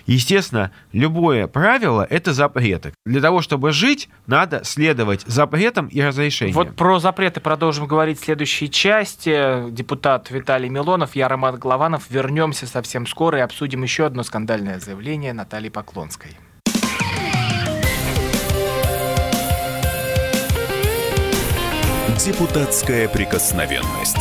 Естественно, 0.07 0.71
любое 0.93 1.47
правило– 1.47 2.07
это 2.11 2.33
запреты. 2.33 2.93
Для 3.07 3.21
того, 3.21 3.41
чтобы 3.41 3.73
жить, 3.73 4.09
надо 4.27 4.63
следовать 4.65 5.23
запретам 5.27 5.89
и 5.89 6.01
разрешениям. 6.03 6.55
Вот 6.55 6.77
про 6.77 6.99
запреты 6.99 7.41
продолжим 7.41 7.87
говорить 7.87 8.21
в 8.21 8.25
следующей 8.25 8.71
части. 8.71 9.71
Депутат 9.71 10.31
Виталий 10.31 10.69
Милонов, 10.69 11.17
я 11.17 11.29
Роман 11.29 11.59
Голованов. 11.59 12.11
Вернемся 12.11 12.67
совсем 12.67 13.07
скоро 13.07 13.39
и 13.39 13.43
обсудим 13.43 13.83
еще 13.83 14.07
одно 14.07 14.23
скандальное 14.23 14.81
заявление 14.81 15.33
Натальи 15.33 15.69
Поклонской. 15.69 16.31
Депутатская 22.25 23.07
прикосновенность. 23.07 24.17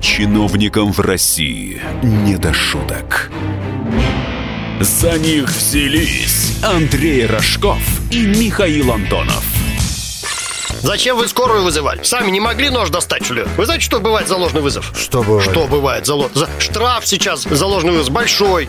Чиновникам 0.00 0.92
в 0.92 1.00
России 1.00 1.82
не 2.04 2.36
до 2.36 2.54
шуток. 2.54 3.32
За 4.78 5.18
них 5.18 5.48
взялись 5.48 6.56
Андрей 6.62 7.26
Рожков 7.26 7.80
и 8.12 8.24
Михаил 8.24 8.92
Антонов. 8.92 9.42
Зачем 10.82 11.16
вы 11.16 11.26
скорую 11.26 11.64
вызывали? 11.64 12.04
Сами 12.04 12.30
не 12.30 12.38
могли 12.38 12.70
нож 12.70 12.90
достать, 12.90 13.24
что 13.24 13.34
ли? 13.34 13.44
Вы 13.56 13.64
знаете, 13.64 13.84
что 13.84 13.98
бывает 13.98 14.28
за 14.28 14.36
ложный 14.36 14.60
вызов? 14.60 14.92
Что 14.96 15.24
бывает? 15.24 15.50
Что 15.50 15.66
бывает 15.66 16.06
за, 16.06 16.14
ло... 16.14 16.30
за... 16.32 16.48
Штраф 16.60 17.04
сейчас 17.08 17.42
за 17.42 17.66
ложный 17.66 17.90
вызов 17.90 18.12
большой. 18.12 18.68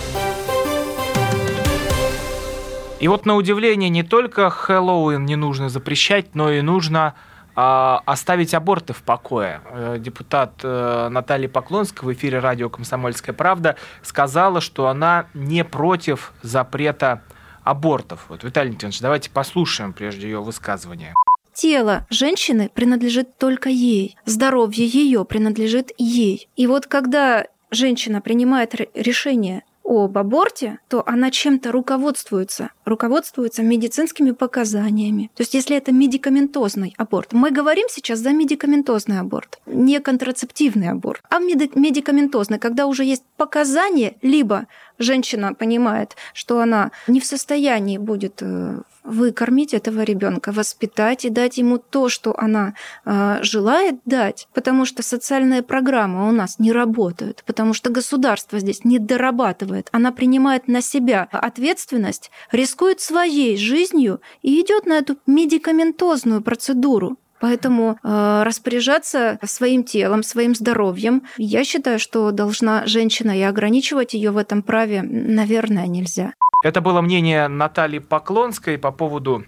И 3.01 3.07
вот 3.07 3.25
на 3.25 3.35
удивление 3.35 3.89
не 3.89 4.03
только 4.03 4.51
Хэллоуин 4.51 5.25
не 5.25 5.35
нужно 5.35 5.69
запрещать, 5.69 6.35
но 6.35 6.51
и 6.51 6.61
нужно 6.61 7.15
э, 7.55 7.59
оставить 7.59 8.53
аборты 8.53 8.93
в 8.93 9.01
покое. 9.01 9.61
Э, 9.71 9.97
депутат 9.97 10.59
э, 10.61 11.07
Наталья 11.09 11.49
Поклонская 11.49 12.07
в 12.07 12.13
эфире 12.13 12.37
радио 12.37 12.69
«Комсомольская 12.69 13.33
правда» 13.33 13.75
сказала, 14.03 14.61
что 14.61 14.87
она 14.87 15.25
не 15.33 15.63
против 15.63 16.31
запрета 16.43 17.23
абортов. 17.63 18.27
Вот, 18.29 18.43
Виталий 18.43 18.69
Леонидович, 18.69 18.99
давайте 18.99 19.31
послушаем 19.31 19.93
прежде 19.93 20.27
ее 20.27 20.43
высказывание. 20.43 21.15
Тело 21.55 22.05
женщины 22.11 22.69
принадлежит 22.71 23.35
только 23.39 23.69
ей, 23.69 24.15
здоровье 24.25 24.85
ее 24.85 25.25
принадлежит 25.25 25.91
ей. 25.97 26.49
И 26.55 26.67
вот 26.67 26.85
когда 26.85 27.47
женщина 27.71 28.21
принимает 28.21 28.75
решение 28.93 29.63
об 29.83 30.17
аборте, 30.17 30.79
то 30.87 31.03
она 31.05 31.31
чем-то 31.31 31.71
руководствуется, 31.71 32.71
руководствуется 32.85 33.63
медицинскими 33.63 34.31
показаниями. 34.31 35.31
То 35.35 35.41
есть 35.41 35.53
если 35.53 35.75
это 35.75 35.91
медикаментозный 35.91 36.93
аборт, 36.97 37.33
мы 37.33 37.51
говорим 37.51 37.87
сейчас 37.89 38.19
за 38.19 38.31
медикаментозный 38.31 39.19
аборт, 39.19 39.59
не 39.65 39.99
контрацептивный 39.99 40.89
аборт, 40.89 41.21
а 41.29 41.39
медикаментозный, 41.39 42.59
когда 42.59 42.85
уже 42.85 43.03
есть 43.03 43.23
показания, 43.37 44.15
либо 44.21 44.67
женщина 45.01 45.53
понимает, 45.53 46.15
что 46.33 46.59
она 46.59 46.91
не 47.07 47.19
в 47.19 47.25
состоянии 47.25 47.97
будет 47.97 48.41
э, 48.41 48.81
выкормить 49.03 49.73
этого 49.73 50.01
ребенка, 50.01 50.51
воспитать 50.51 51.25
и 51.25 51.29
дать 51.29 51.57
ему 51.57 51.77
то, 51.77 52.09
что 52.09 52.37
она 52.37 52.73
э, 53.05 53.39
желает 53.41 53.95
дать, 54.05 54.47
потому 54.53 54.85
что 54.85 55.03
социальные 55.03 55.63
программы 55.63 56.27
у 56.27 56.31
нас 56.31 56.59
не 56.59 56.71
работают, 56.71 57.43
потому 57.45 57.73
что 57.73 57.89
государство 57.89 58.59
здесь 58.59 58.83
не 58.83 58.99
дорабатывает, 58.99 59.89
она 59.91 60.11
принимает 60.11 60.67
на 60.67 60.81
себя 60.81 61.27
ответственность, 61.31 62.31
рискует 62.51 63.01
своей 63.01 63.57
жизнью 63.57 64.21
и 64.41 64.61
идет 64.61 64.85
на 64.85 64.93
эту 64.93 65.17
медикаментозную 65.25 66.41
процедуру. 66.41 67.17
Поэтому 67.41 67.97
э, 68.03 68.43
распоряжаться 68.45 69.39
своим 69.43 69.83
телом, 69.83 70.23
своим 70.23 70.55
здоровьем, 70.55 71.23
я 71.37 71.63
считаю, 71.63 71.99
что 71.99 72.31
должна 72.31 72.85
женщина, 72.85 73.37
и 73.37 73.41
ограничивать 73.41 74.13
ее 74.13 74.29
в 74.29 74.37
этом 74.37 74.61
праве, 74.61 75.01
наверное, 75.01 75.87
нельзя. 75.87 76.33
Это 76.63 76.81
было 76.81 77.01
мнение 77.01 77.47
Натальи 77.47 77.97
Поклонской 77.97 78.77
по 78.77 78.91
поводу 78.91 79.43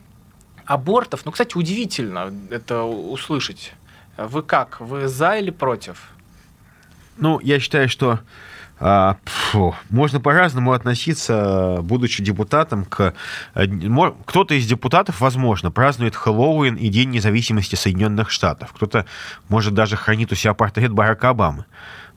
абортов. 0.65 1.23
Ну, 1.25 1.31
кстати, 1.31 1.55
удивительно 1.55 2.33
это 2.49 2.83
услышать. 2.83 3.73
Вы 4.17 4.41
как? 4.41 4.79
Вы 4.81 5.07
за 5.07 5.37
или 5.37 5.51
против? 5.51 6.09
Ну, 7.17 7.39
я 7.41 7.59
считаю, 7.59 7.89
что 7.89 8.19
фу, 8.79 9.75
можно 9.89 10.19
по-разному 10.19 10.73
относиться, 10.73 11.79
будучи 11.81 12.23
депутатом, 12.23 12.85
к... 12.85 13.13
Кто-то 13.53 14.55
из 14.55 14.65
депутатов, 14.65 15.21
возможно, 15.21 15.71
празднует 15.71 16.15
Хэллоуин 16.15 16.75
и 16.75 16.89
День 16.89 17.11
независимости 17.11 17.75
Соединенных 17.75 18.29
Штатов. 18.29 18.73
Кто-то, 18.73 19.05
может, 19.47 19.73
даже 19.73 19.95
хранит 19.95 20.31
у 20.31 20.35
себя 20.35 20.53
портрет 20.53 20.91
Барака 20.91 21.29
Обамы. 21.29 21.65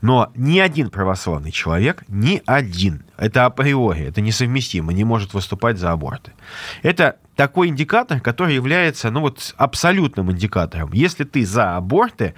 Но 0.03 0.31
ни 0.35 0.59
один 0.59 0.91
православный 0.91 1.51
человек, 1.51 2.05
ни 2.09 2.43
один, 2.45 3.05
это 3.17 3.47
априори, 3.47 4.05
это 4.05 4.21
несовместимо, 4.21 4.93
не 4.93 5.05
может 5.05 5.33
выступать 5.33 5.79
за 5.79 5.91
аборты. 5.93 6.33
Это 6.83 7.17
такой 7.35 7.69
индикатор, 7.69 8.21
который 8.21 8.55
является 8.55 9.11
ну 9.11 9.21
вот, 9.21 9.55
абсолютным 9.57 10.31
индикатором. 10.31 10.93
Если 10.93 11.25
ты 11.25 11.47
за 11.47 11.77
аборты, 11.77 12.35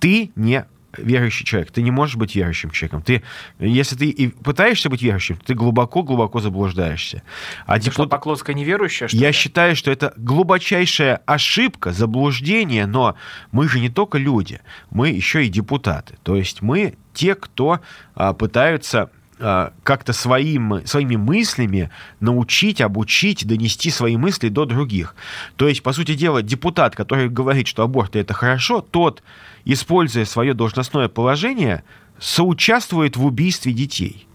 ты 0.00 0.32
не 0.34 0.64
верующий 0.98 1.44
человек. 1.44 1.70
Ты 1.70 1.82
не 1.82 1.90
можешь 1.90 2.16
быть 2.16 2.34
верующим 2.34 2.70
человеком. 2.70 3.02
Ты, 3.02 3.22
если 3.58 3.96
ты 3.96 4.08
и 4.08 4.28
пытаешься 4.28 4.90
быть 4.90 5.02
верующим, 5.02 5.36
ты 5.36 5.54
глубоко-глубоко 5.54 6.40
заблуждаешься. 6.40 7.22
А 7.66 7.78
ты 7.78 7.90
что, 7.90 8.06
Поклонская 8.06 8.54
неверующая, 8.54 9.08
что 9.08 9.16
Я 9.16 9.28
ли? 9.28 9.32
считаю, 9.32 9.76
что 9.76 9.90
это 9.90 10.12
глубочайшая 10.16 11.20
ошибка, 11.26 11.92
заблуждение, 11.92 12.86
но 12.86 13.16
мы 13.52 13.68
же 13.68 13.80
не 13.80 13.88
только 13.88 14.18
люди, 14.18 14.60
мы 14.90 15.08
еще 15.10 15.44
и 15.44 15.48
депутаты. 15.48 16.16
То 16.22 16.36
есть 16.36 16.62
мы 16.62 16.94
те, 17.12 17.34
кто 17.34 17.80
а, 18.14 18.32
пытаются 18.34 19.10
как-то 19.38 20.12
своим, 20.12 20.86
своими 20.86 21.16
мыслями 21.16 21.90
научить, 22.20 22.80
обучить, 22.80 23.46
донести 23.46 23.90
свои 23.90 24.16
мысли 24.16 24.48
до 24.48 24.64
других. 24.64 25.16
То 25.56 25.68
есть, 25.68 25.82
по 25.82 25.92
сути 25.92 26.14
дела, 26.14 26.42
депутат, 26.42 26.94
который 26.94 27.28
говорит, 27.28 27.66
что 27.66 27.82
аборт 27.82 28.16
это 28.16 28.32
хорошо, 28.34 28.80
тот, 28.80 29.22
используя 29.64 30.24
свое 30.24 30.54
должностное 30.54 31.08
положение, 31.08 31.82
соучаствует 32.18 33.16
в 33.16 33.24
убийстве 33.24 33.72
детей. 33.72 34.26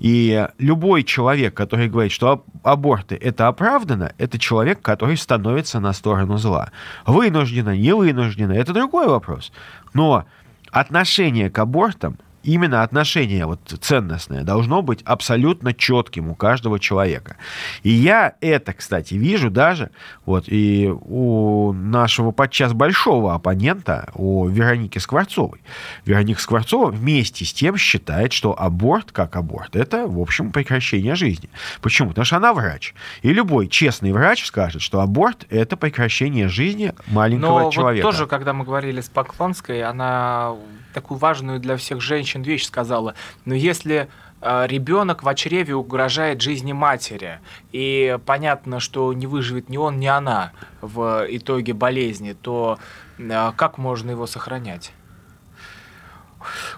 И 0.00 0.48
любой 0.58 1.04
человек, 1.04 1.54
который 1.54 1.88
говорит, 1.88 2.10
что 2.10 2.44
аборты 2.62 3.16
это 3.16 3.48
оправдано, 3.48 4.12
это 4.18 4.38
человек, 4.38 4.80
который 4.80 5.16
становится 5.16 5.78
на 5.78 5.92
сторону 5.92 6.38
зла. 6.38 6.72
Вынужденно, 7.06 7.76
не 7.76 7.94
вынужденно, 7.94 8.52
это 8.52 8.72
другой 8.72 9.08
вопрос. 9.08 9.52
Но 9.92 10.24
отношение 10.70 11.50
к 11.50 11.58
абортам 11.58 12.18
именно 12.42 12.82
отношение 12.82 13.46
вот 13.46 13.60
ценностное 13.80 14.42
должно 14.42 14.82
быть 14.82 15.02
абсолютно 15.04 15.74
четким 15.74 16.30
у 16.30 16.34
каждого 16.34 16.78
человека. 16.78 17.36
И 17.82 17.90
я 17.90 18.34
это, 18.40 18.72
кстати, 18.72 19.14
вижу 19.14 19.50
даже 19.50 19.90
вот 20.26 20.44
и 20.46 20.90
у 20.90 21.72
нашего 21.72 22.30
подчас 22.30 22.72
большого 22.72 23.34
оппонента, 23.34 24.08
у 24.14 24.46
Вероники 24.48 24.98
Скворцовой. 24.98 25.60
Вероника 26.04 26.40
Скворцова 26.40 26.90
вместе 26.90 27.44
с 27.44 27.52
тем 27.52 27.76
считает, 27.76 28.32
что 28.32 28.58
аборт 28.58 29.12
как 29.12 29.36
аборт, 29.36 29.76
это, 29.76 30.06
в 30.06 30.20
общем, 30.20 30.52
прекращение 30.52 31.14
жизни. 31.14 31.50
Почему? 31.80 32.10
Потому 32.10 32.24
что 32.24 32.36
она 32.36 32.52
врач. 32.52 32.94
И 33.22 33.32
любой 33.32 33.68
честный 33.68 34.12
врач 34.12 34.44
скажет, 34.44 34.82
что 34.82 35.00
аборт– 35.00 35.46
это 35.50 35.76
прекращение 35.76 36.48
жизни 36.48 36.94
маленького 37.08 37.64
Но 37.64 37.70
человека. 37.70 38.06
Вот 38.06 38.12
тоже, 38.12 38.26
когда 38.26 38.52
мы 38.52 38.64
говорили 38.64 39.00
с 39.00 39.08
Поклонской, 39.08 39.82
она 39.82 40.54
такую 40.92 41.18
важную 41.18 41.60
для 41.60 41.76
всех 41.76 42.00
женщин 42.00 42.42
вещь 42.42 42.66
сказала. 42.66 43.14
Но 43.44 43.54
если 43.54 44.08
э, 44.40 44.66
ребенок 44.66 45.22
в 45.22 45.34
чреве 45.34 45.74
угрожает 45.74 46.40
жизни 46.40 46.72
матери, 46.72 47.40
и 47.72 48.18
понятно, 48.26 48.80
что 48.80 49.12
не 49.12 49.26
выживет 49.26 49.68
ни 49.68 49.76
он, 49.76 49.98
ни 49.98 50.06
она 50.06 50.52
в 50.80 51.26
итоге 51.28 51.72
болезни, 51.72 52.32
то 52.32 52.78
э, 53.18 53.52
как 53.56 53.78
можно 53.78 54.10
его 54.10 54.26
сохранять? 54.26 54.92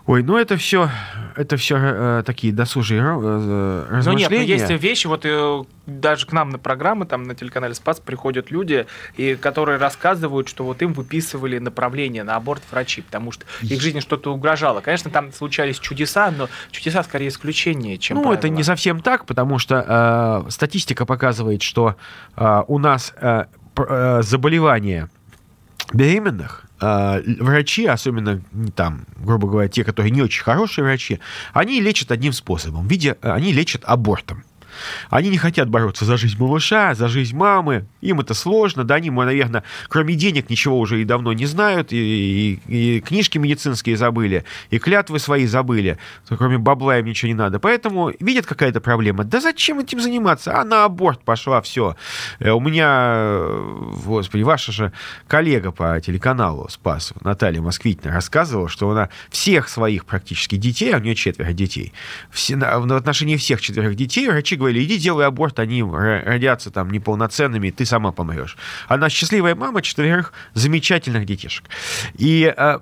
Ой, 0.07 0.25
ну 0.25 0.37
это 0.37 0.57
все, 0.57 0.91
это 1.37 1.57
все 1.57 1.77
э, 1.79 2.23
такие 2.27 2.53
досужие 2.53 3.03
э, 3.03 3.87
размышления. 3.89 4.29
Ну 4.29 4.45
нет, 4.45 4.49
ну 4.49 4.67
есть 4.77 4.83
вещи, 4.83 5.07
вот 5.07 5.25
э, 5.25 5.63
даже 5.87 6.27
к 6.27 6.33
нам 6.33 6.51
на 6.51 6.59
программы, 6.59 7.07
там 7.07 7.23
на 7.23 7.37
телеканале 7.37 7.73
Спас 7.75 8.01
приходят 8.01 8.51
люди, 8.51 8.87
и, 9.17 9.37
которые 9.37 9.79
рассказывают, 9.79 10.49
что 10.49 10.65
вот 10.65 10.83
им 10.83 10.93
выписывали 10.93 11.59
направление 11.59 12.25
на 12.25 12.35
аборт 12.35 12.63
врачи, 12.73 13.03
потому 13.03 13.31
что 13.31 13.45
их 13.63 13.81
жизни 13.81 14.01
что-то 14.01 14.35
угрожало. 14.35 14.81
Конечно, 14.81 15.11
там 15.11 15.33
случались 15.33 15.79
чудеса, 15.79 16.33
но 16.37 16.49
чудеса 16.73 17.05
скорее 17.05 17.29
исключение, 17.29 17.97
чем 17.97 18.17
Ну, 18.17 18.23
правило. 18.25 18.39
это 18.39 18.49
не 18.49 18.65
совсем 18.65 19.01
так, 19.01 19.25
потому 19.25 19.59
что 19.59 20.45
э, 20.47 20.51
статистика 20.51 21.07
показывает, 21.07 21.63
что 21.63 21.95
э, 22.37 22.63
у 22.67 22.79
нас 22.79 23.15
э, 23.21 23.45
э, 23.77 24.23
заболевания 24.23 25.09
беременных 25.93 26.65
врачи, 26.83 27.87
особенно 27.87 28.43
там, 28.75 29.07
грубо 29.17 29.49
говоря, 29.49 29.69
те, 29.69 29.85
которые 29.85 30.11
не 30.11 30.23
очень 30.23 30.43
хорошие 30.43 30.85
врачи, 30.85 31.21
они 31.53 31.81
лечат 31.81 32.11
одним 32.11 32.33
способом. 32.33 32.87
В 32.87 32.91
виде, 32.91 33.17
они 33.23 33.53
лечат 33.53 33.85
абортом. 33.85 34.45
Они 35.11 35.29
не 35.31 35.39
хотят 35.39 35.69
бороться 35.69 36.05
за 36.05 36.17
жизнь 36.17 36.37
малыша, 36.39 36.95
за 36.95 37.09
жизнь 37.09 37.37
мамы. 37.37 37.87
Им 38.01 38.21
это 38.21 38.35
сложно, 38.35 38.85
да, 38.85 38.97
они, 38.97 39.11
наверное, 39.11 39.63
кроме 39.89 40.15
денег 40.15 40.51
ничего 40.51 40.79
уже 40.79 41.01
и 41.01 41.05
давно 41.05 41.33
не 41.33 41.47
знают, 41.47 41.93
и, 41.93 42.59
и, 42.67 42.97
и 42.97 43.01
книжки 43.01 43.39
медицинские 43.39 43.97
забыли, 43.97 44.45
и 44.71 44.79
клятвы 44.79 45.19
свои 45.19 45.47
забыли, 45.47 45.99
кроме 46.29 46.59
бабла 46.59 46.99
им 46.99 47.07
ничего 47.07 47.29
не 47.29 47.35
надо. 47.35 47.59
Поэтому 47.59 48.13
видят 48.21 48.47
какая-то 48.47 48.81
проблема. 48.81 49.25
Да 49.25 49.41
зачем 49.41 49.79
этим 49.79 50.01
заниматься? 50.01 50.59
А 50.59 50.65
на 50.65 50.85
аборт 50.85 51.23
пошла, 51.25 51.61
все. 51.63 51.97
Э, 52.39 52.51
у 52.51 52.61
меня, 52.61 53.47
господи, 54.05 54.43
ваша 54.43 54.73
же 54.73 54.93
коллега 55.29 55.73
по 55.73 56.01
телеканалу 56.01 56.69
Спас, 56.69 57.13
Наталья 57.21 57.61
Москвитина, 57.61 58.13
рассказывала, 58.15 58.69
что 58.69 58.91
она 58.91 59.09
всех 59.31 59.69
своих 59.69 60.05
практически 60.05 60.57
детей, 60.57 60.93
а 60.93 60.99
у 60.99 61.01
нее 61.01 61.15
четверо 61.15 61.53
детей, 61.53 61.93
все, 62.31 62.57
в 62.57 62.93
отношении 62.93 63.37
всех 63.37 63.61
четверых 63.61 63.95
детей 63.95 64.29
врачи 64.29 64.57
говорили, 64.73 64.85
иди 64.85 64.99
делай 64.99 65.27
аборт, 65.27 65.59
они 65.59 65.83
родятся 65.83 66.71
там 66.71 66.91
неполноценными, 66.91 67.71
ты 67.71 67.85
сама 67.85 68.13
помрешь. 68.13 68.57
Она 68.89 69.09
счастливая 69.09 69.55
мама 69.55 69.83
четверых 69.83 70.33
замечательных 70.55 71.27
детишек. 71.27 71.65
И 72.15 72.53
э, 72.55 72.79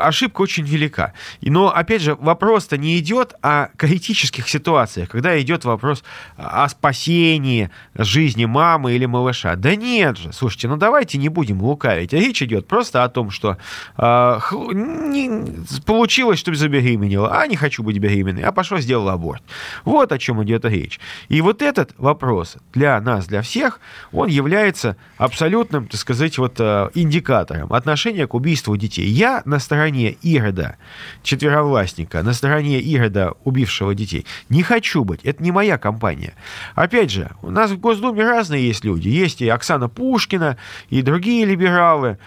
ошибка 0.00 0.42
очень 0.42 0.64
велика. 0.64 1.12
Но, 1.40 1.74
опять 1.74 2.02
же, 2.02 2.14
вопрос-то 2.14 2.76
не 2.76 2.98
идет 2.98 3.34
о 3.42 3.68
критических 3.76 4.48
ситуациях, 4.48 5.10
когда 5.10 5.40
идет 5.40 5.64
вопрос 5.64 6.02
о 6.36 6.68
спасении 6.68 7.70
жизни 7.94 8.44
мамы 8.44 8.92
или 8.92 9.06
малыша. 9.06 9.56
Да 9.56 9.74
нет 9.76 10.18
же, 10.18 10.32
слушайте, 10.32 10.68
ну 10.68 10.76
давайте 10.76 11.18
не 11.18 11.28
будем 11.28 11.62
лукавить. 11.62 12.12
Речь 12.12 12.42
идет 12.42 12.66
просто 12.66 13.04
о 13.04 13.08
том, 13.08 13.30
что 13.30 13.58
э, 13.98 14.38
не, 14.72 15.64
получилось, 15.86 16.38
чтобы 16.38 16.56
забеременела, 16.56 17.40
а 17.40 17.46
не 17.46 17.56
хочу 17.56 17.82
быть 17.82 17.98
беременной, 17.98 18.42
а 18.42 18.52
пошла 18.52 18.80
сделала 18.80 19.12
аборт. 19.12 19.42
Вот 19.84 20.12
о 20.12 20.18
чем 20.18 20.42
идет 20.42 20.64
речь. 20.64 20.98
И 21.28 21.40
вот 21.40 21.62
этот 21.62 21.94
вопрос 21.98 22.56
для 22.72 23.00
нас, 23.00 23.26
для 23.26 23.42
всех, 23.42 23.80
он 24.12 24.28
является 24.28 24.96
абсолютным, 25.16 25.86
так 25.86 26.00
сказать, 26.00 26.38
вот 26.38 26.56
э, 26.58 26.90
индикатором 26.94 27.72
отношения 27.72 28.26
к 28.26 28.34
убийству 28.34 28.76
детей. 28.76 29.06
Я 29.06 29.42
на 29.44 29.58
стороне 29.58 30.16
Ирода, 30.22 30.76
четверовластника, 31.22 32.22
на 32.22 32.32
стороне 32.32 32.80
Ирода, 32.80 33.34
убившего 33.44 33.94
детей. 33.94 34.26
Не 34.48 34.62
хочу 34.62 35.04
быть. 35.04 35.20
Это 35.24 35.42
не 35.42 35.52
моя 35.52 35.78
компания. 35.78 36.34
Опять 36.74 37.10
же, 37.10 37.30
у 37.42 37.50
нас 37.50 37.70
в 37.70 37.78
Госдуме 37.78 38.24
разные 38.24 38.66
есть 38.66 38.84
люди. 38.84 39.08
Есть 39.08 39.42
и 39.42 39.48
Оксана 39.48 39.88
Пушкина, 39.88 40.56
и 40.90 41.02
другие 41.02 41.44
либералы 41.44 42.18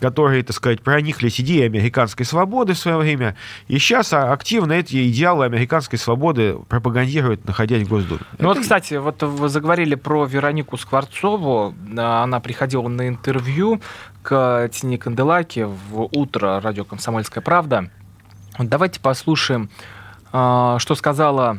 которые, 0.00 0.42
так 0.42 0.54
сказать, 0.54 0.82
прониклись 0.82 1.40
идеей 1.40 1.66
американской 1.66 2.26
свободы 2.26 2.74
в 2.74 2.78
свое 2.78 2.98
время, 2.98 3.36
и 3.68 3.78
сейчас 3.78 4.12
активно 4.12 4.72
эти 4.72 5.08
идеалы 5.10 5.44
американской 5.44 5.98
свободы 5.98 6.56
пропагандируют, 6.68 7.46
находясь 7.46 7.86
в 7.86 7.88
Госдуме. 7.88 8.20
Ну 8.32 8.36
Это... 8.36 8.46
вот, 8.46 8.58
кстати, 8.60 8.94
вот 8.94 9.22
вы 9.22 9.48
заговорили 9.48 9.94
про 9.94 10.24
Веронику 10.24 10.76
Скворцову, 10.76 11.74
она 11.96 12.40
приходила 12.40 12.88
на 12.88 13.08
интервью 13.08 13.80
к 14.22 14.68
Тине 14.72 14.98
Канделаке 14.98 15.66
в 15.66 16.08
утро 16.12 16.60
радио 16.60 16.84
«Комсомольская 16.84 17.42
правда». 17.42 17.90
Давайте 18.58 19.00
послушаем, 19.00 19.70
а, 20.32 20.78
что 20.78 20.94
сказала 20.94 21.58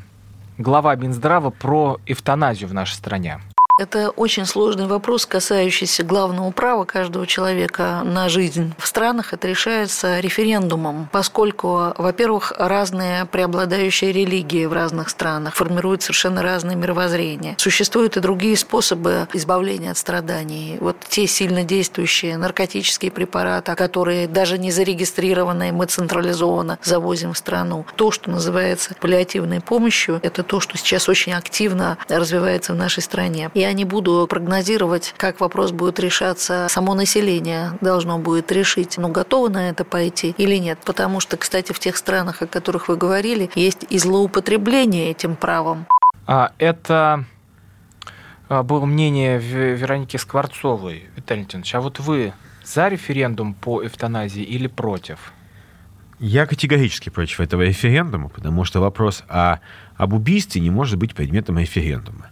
глава 0.58 0.95
Минздрава 0.95 1.52
про 1.52 2.00
эвтаназию 2.06 2.69
в 2.69 2.73
нашей 2.73 2.93
стране. 2.93 3.39
Это 3.80 4.10
очень 4.10 4.48
сложный 4.48 4.88
вопрос, 4.88 5.28
касающийся 5.28 6.04
главного 6.04 6.50
права 6.50 6.84
каждого 6.84 7.28
человека 7.28 8.02
на 8.04 8.28
жизнь. 8.28 8.74
В 8.80 8.88
странах 8.88 9.34
это 9.34 9.48
решается 9.48 10.20
референдумом, 10.20 11.10
поскольку, 11.12 11.94
во-первых, 11.96 12.54
разные 12.58 13.26
преобладающие 13.26 14.12
религии 14.12 14.66
в 14.66 14.74
разных 14.74 15.10
странах 15.10 15.54
формируют 15.54 16.02
совершенно 16.02 16.42
разные 16.42 16.76
мировоззрения. 16.76 17.54
Существуют 17.60 18.18
и 18.18 18.20
другие 18.20 18.58
способы 18.58 19.28
избавления 19.34 19.92
от 19.92 19.98
страданий. 20.00 20.78
Вот 20.82 20.98
те 21.08 21.28
сильно 21.28 21.63
действующие 21.63 22.36
наркотические 22.38 23.12
препараты, 23.12 23.76
которые 23.76 24.28
даже 24.28 24.58
не 24.58 24.72
зарегистрированные, 24.72 25.72
мы 25.72 25.86
централизованно 25.86 26.80
завозим 26.82 27.34
в 27.34 27.38
страну. 27.38 27.86
То, 27.96 28.10
что 28.10 28.32
называется 28.32 28.96
паллиативной 29.00 29.62
помощью, 29.62 30.20
это 30.24 30.42
то, 30.42 30.60
что 30.60 30.80
сейчас 30.80 31.08
очень 31.08 31.34
активно 31.34 32.00
развивается 32.10 32.74
в 32.74 32.76
нашей 32.76 33.04
стране. 33.04 33.52
И 33.54 33.66
я 33.67 33.73
не 33.73 33.84
буду 33.84 34.25
прогнозировать, 34.30 35.13
как 35.17 35.41
вопрос 35.41 35.71
будет 35.71 35.99
решаться. 35.99 36.67
Само 36.69 36.95
население 36.95 37.77
должно 37.82 38.17
будет 38.17 38.51
решить, 38.51 38.97
ну, 38.97 39.10
готово 39.10 39.49
на 39.49 39.69
это 39.69 39.84
пойти 39.84 40.34
или 40.38 40.56
нет. 40.56 40.80
Потому 40.86 41.19
что, 41.19 41.36
кстати, 41.36 41.73
в 41.73 41.80
тех 41.80 41.97
странах, 41.97 42.41
о 42.41 42.47
которых 42.47 42.88
вы 42.88 42.95
говорили, 42.95 43.49
есть 43.56 43.86
и 43.89 43.99
злоупотребление 43.99 45.12
этим 45.12 45.36
правом. 45.36 45.86
А 46.25 46.53
это 46.58 47.25
а, 48.47 48.63
было 48.63 48.86
мнение 48.86 49.38
Вероники 49.38 50.17
Скворцовой, 50.17 51.10
Виталий 51.15 51.41
Леонидович. 51.41 51.75
А 51.75 51.82
вот 51.82 51.99
вы 51.99 52.34
за 52.63 52.88
референдум 52.88 53.53
по 53.53 53.86
эвтаназии 53.86 54.43
или 54.43 54.67
против? 54.67 55.34
Я 56.19 56.45
категорически 56.47 57.10
против 57.10 57.41
этого 57.41 57.62
референдума, 57.62 58.30
потому 58.30 58.63
что 58.63 58.80
вопрос 58.80 59.23
о, 59.27 59.60
об 59.97 60.13
убийстве 60.13 60.62
не 60.62 60.71
может 60.71 60.97
быть 60.97 61.13
предметом 61.13 61.60
референдума. 61.60 62.30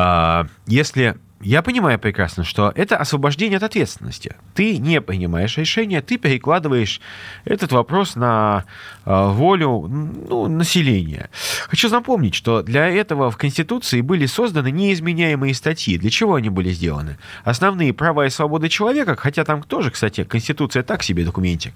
А, 0.00 0.46
если 0.68 1.16
я 1.40 1.62
понимаю 1.62 1.98
прекрасно, 1.98 2.44
что 2.44 2.72
это 2.74 2.96
освобождение 2.96 3.56
от 3.56 3.62
ответственности. 3.62 4.34
Ты 4.54 4.78
не 4.78 5.00
принимаешь 5.00 5.56
решения, 5.56 6.02
ты 6.02 6.18
перекладываешь 6.18 7.00
этот 7.44 7.70
вопрос 7.70 8.16
на 8.16 8.64
э, 9.04 9.28
волю 9.30 9.86
ну, 9.88 10.48
населения. 10.48 11.30
Хочу 11.68 11.88
напомнить, 11.90 12.34
что 12.34 12.62
для 12.62 12.88
этого 12.88 13.30
в 13.30 13.36
Конституции 13.36 14.00
были 14.00 14.26
созданы 14.26 14.72
неизменяемые 14.72 15.54
статьи. 15.54 15.96
Для 15.98 16.10
чего 16.10 16.34
они 16.34 16.48
были 16.48 16.70
сделаны? 16.70 17.18
Основные 17.44 17.92
права 17.92 18.26
и 18.26 18.30
свободы 18.30 18.68
человека, 18.68 19.14
хотя 19.16 19.44
там 19.44 19.62
тоже, 19.62 19.92
кстати, 19.92 20.24
Конституция 20.24 20.82
так 20.82 21.04
себе 21.04 21.24
документик, 21.24 21.74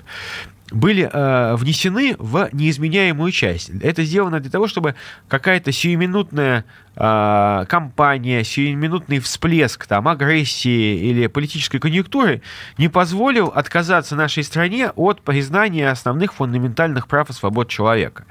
были 0.72 1.08
э, 1.10 1.54
внесены 1.56 2.16
в 2.18 2.48
неизменяемую 2.52 3.30
часть. 3.32 3.70
Это 3.82 4.02
сделано 4.04 4.40
для 4.40 4.50
того, 4.50 4.66
чтобы 4.66 4.94
какая-то 5.28 5.70
сиюминутная 5.72 6.64
э, 6.96 7.64
кампания, 7.68 8.42
сиюминутный 8.42 9.20
всплеск 9.20 9.86
там, 9.86 10.08
агрессии 10.08 10.96
или 10.96 11.26
политической 11.26 11.78
конъюнктуры 11.78 12.42
не 12.78 12.88
позволил 12.88 13.48
отказаться 13.48 14.16
нашей 14.16 14.44
стране 14.44 14.90
от 14.96 15.22
признания 15.22 15.90
основных 15.90 16.34
фундаментальных 16.34 17.06
прав 17.06 17.30
и 17.30 17.32
свобод 17.32 17.68
человека. 17.68 18.24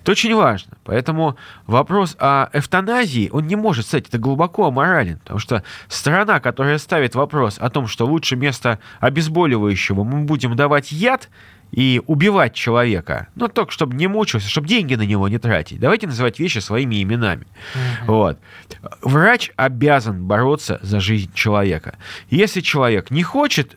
Это 0.00 0.12
очень 0.12 0.34
важно. 0.34 0.72
Поэтому 0.84 1.36
вопрос 1.66 2.16
о 2.18 2.48
эвтаназии, 2.52 3.28
он 3.32 3.46
не 3.46 3.56
может 3.56 3.86
стать, 3.86 4.08
это 4.08 4.18
глубоко 4.18 4.66
аморален, 4.66 5.18
потому 5.18 5.38
что 5.38 5.62
страна, 5.88 6.40
которая 6.40 6.78
ставит 6.78 7.14
вопрос 7.14 7.58
о 7.58 7.70
том, 7.70 7.86
что 7.86 8.06
лучше 8.06 8.36
вместо 8.36 8.78
обезболивающего 9.00 10.04
мы 10.04 10.24
будем 10.24 10.56
давать 10.56 10.92
яд, 10.92 11.28
и 11.74 12.00
убивать 12.06 12.54
человека, 12.54 13.28
ну, 13.34 13.48
только 13.48 13.72
чтобы 13.72 13.96
не 13.96 14.06
мучился, 14.06 14.48
чтобы 14.48 14.68
деньги 14.68 14.94
на 14.94 15.02
него 15.02 15.28
не 15.28 15.38
тратить. 15.38 15.80
Давайте 15.80 16.06
называть 16.06 16.38
вещи 16.38 16.58
своими 16.58 17.02
именами. 17.02 17.46
Mm-hmm. 17.46 18.06
Вот. 18.06 18.38
Врач 19.02 19.50
обязан 19.56 20.24
бороться 20.24 20.78
за 20.82 21.00
жизнь 21.00 21.32
человека. 21.34 21.98
Если 22.30 22.60
человек 22.60 23.10
не 23.10 23.24
хочет 23.24 23.76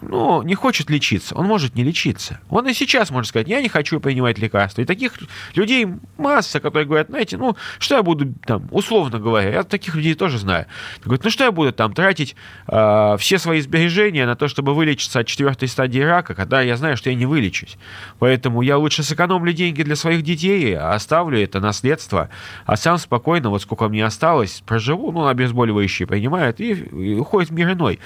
ну, 0.00 0.42
не 0.42 0.54
хочет 0.54 0.90
лечиться, 0.90 1.34
он 1.34 1.46
может 1.46 1.74
не 1.74 1.82
лечиться. 1.82 2.40
Он 2.48 2.66
и 2.68 2.72
сейчас 2.72 3.10
может 3.10 3.28
сказать, 3.28 3.48
я 3.48 3.60
не 3.60 3.68
хочу 3.68 4.00
принимать 4.00 4.38
лекарства. 4.38 4.82
И 4.82 4.84
таких 4.84 5.12
людей 5.54 5.86
масса, 6.16 6.60
которые 6.60 6.86
говорят, 6.86 7.08
знаете, 7.08 7.36
ну, 7.36 7.56
что 7.78 7.96
я 7.96 8.02
буду 8.02 8.32
там, 8.46 8.68
условно 8.70 9.18
говоря, 9.18 9.50
я 9.50 9.62
таких 9.64 9.94
людей 9.94 10.14
тоже 10.14 10.38
знаю. 10.38 10.66
Говорят, 11.04 11.24
ну, 11.24 11.30
что 11.30 11.44
я 11.44 11.52
буду 11.52 11.72
там 11.72 11.92
тратить 11.92 12.36
э, 12.68 13.16
все 13.18 13.38
свои 13.38 13.60
сбережения 13.60 14.26
на 14.26 14.36
то, 14.36 14.48
чтобы 14.48 14.74
вылечиться 14.74 15.20
от 15.20 15.26
четвертой 15.26 15.68
стадии 15.68 16.00
рака, 16.00 16.34
когда 16.34 16.60
я 16.62 16.76
знаю, 16.76 16.96
что 16.96 17.10
я 17.10 17.16
не 17.16 17.26
вылечусь. 17.26 17.76
Поэтому 18.18 18.62
я 18.62 18.78
лучше 18.78 19.02
сэкономлю 19.02 19.52
деньги 19.52 19.82
для 19.82 19.96
своих 19.96 20.22
детей, 20.22 20.76
оставлю 20.76 21.42
это 21.42 21.60
наследство, 21.60 22.28
а 22.66 22.76
сам 22.76 22.98
спокойно, 22.98 23.50
вот 23.50 23.62
сколько 23.62 23.88
мне 23.88 24.04
осталось, 24.04 24.62
проживу, 24.64 25.10
ну, 25.12 25.26
обезболивающие 25.26 26.06
принимают, 26.06 26.60
и, 26.60 26.72
и 26.72 27.14
уходит 27.16 27.50
мир 27.50 27.72
иной. 27.72 27.98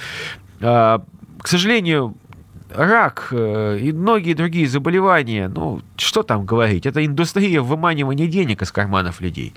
К 1.42 1.48
сожалению, 1.48 2.14
рак 2.70 3.28
э, 3.32 3.78
и 3.80 3.92
многие 3.92 4.34
другие 4.34 4.68
заболевания, 4.68 5.48
ну, 5.48 5.82
что 5.96 6.22
там 6.22 6.46
говорить, 6.46 6.86
это 6.86 7.04
индустрия 7.04 7.60
выманивания 7.60 8.28
денег 8.28 8.62
из 8.62 8.70
карманов 8.70 9.20
людей. 9.20 9.52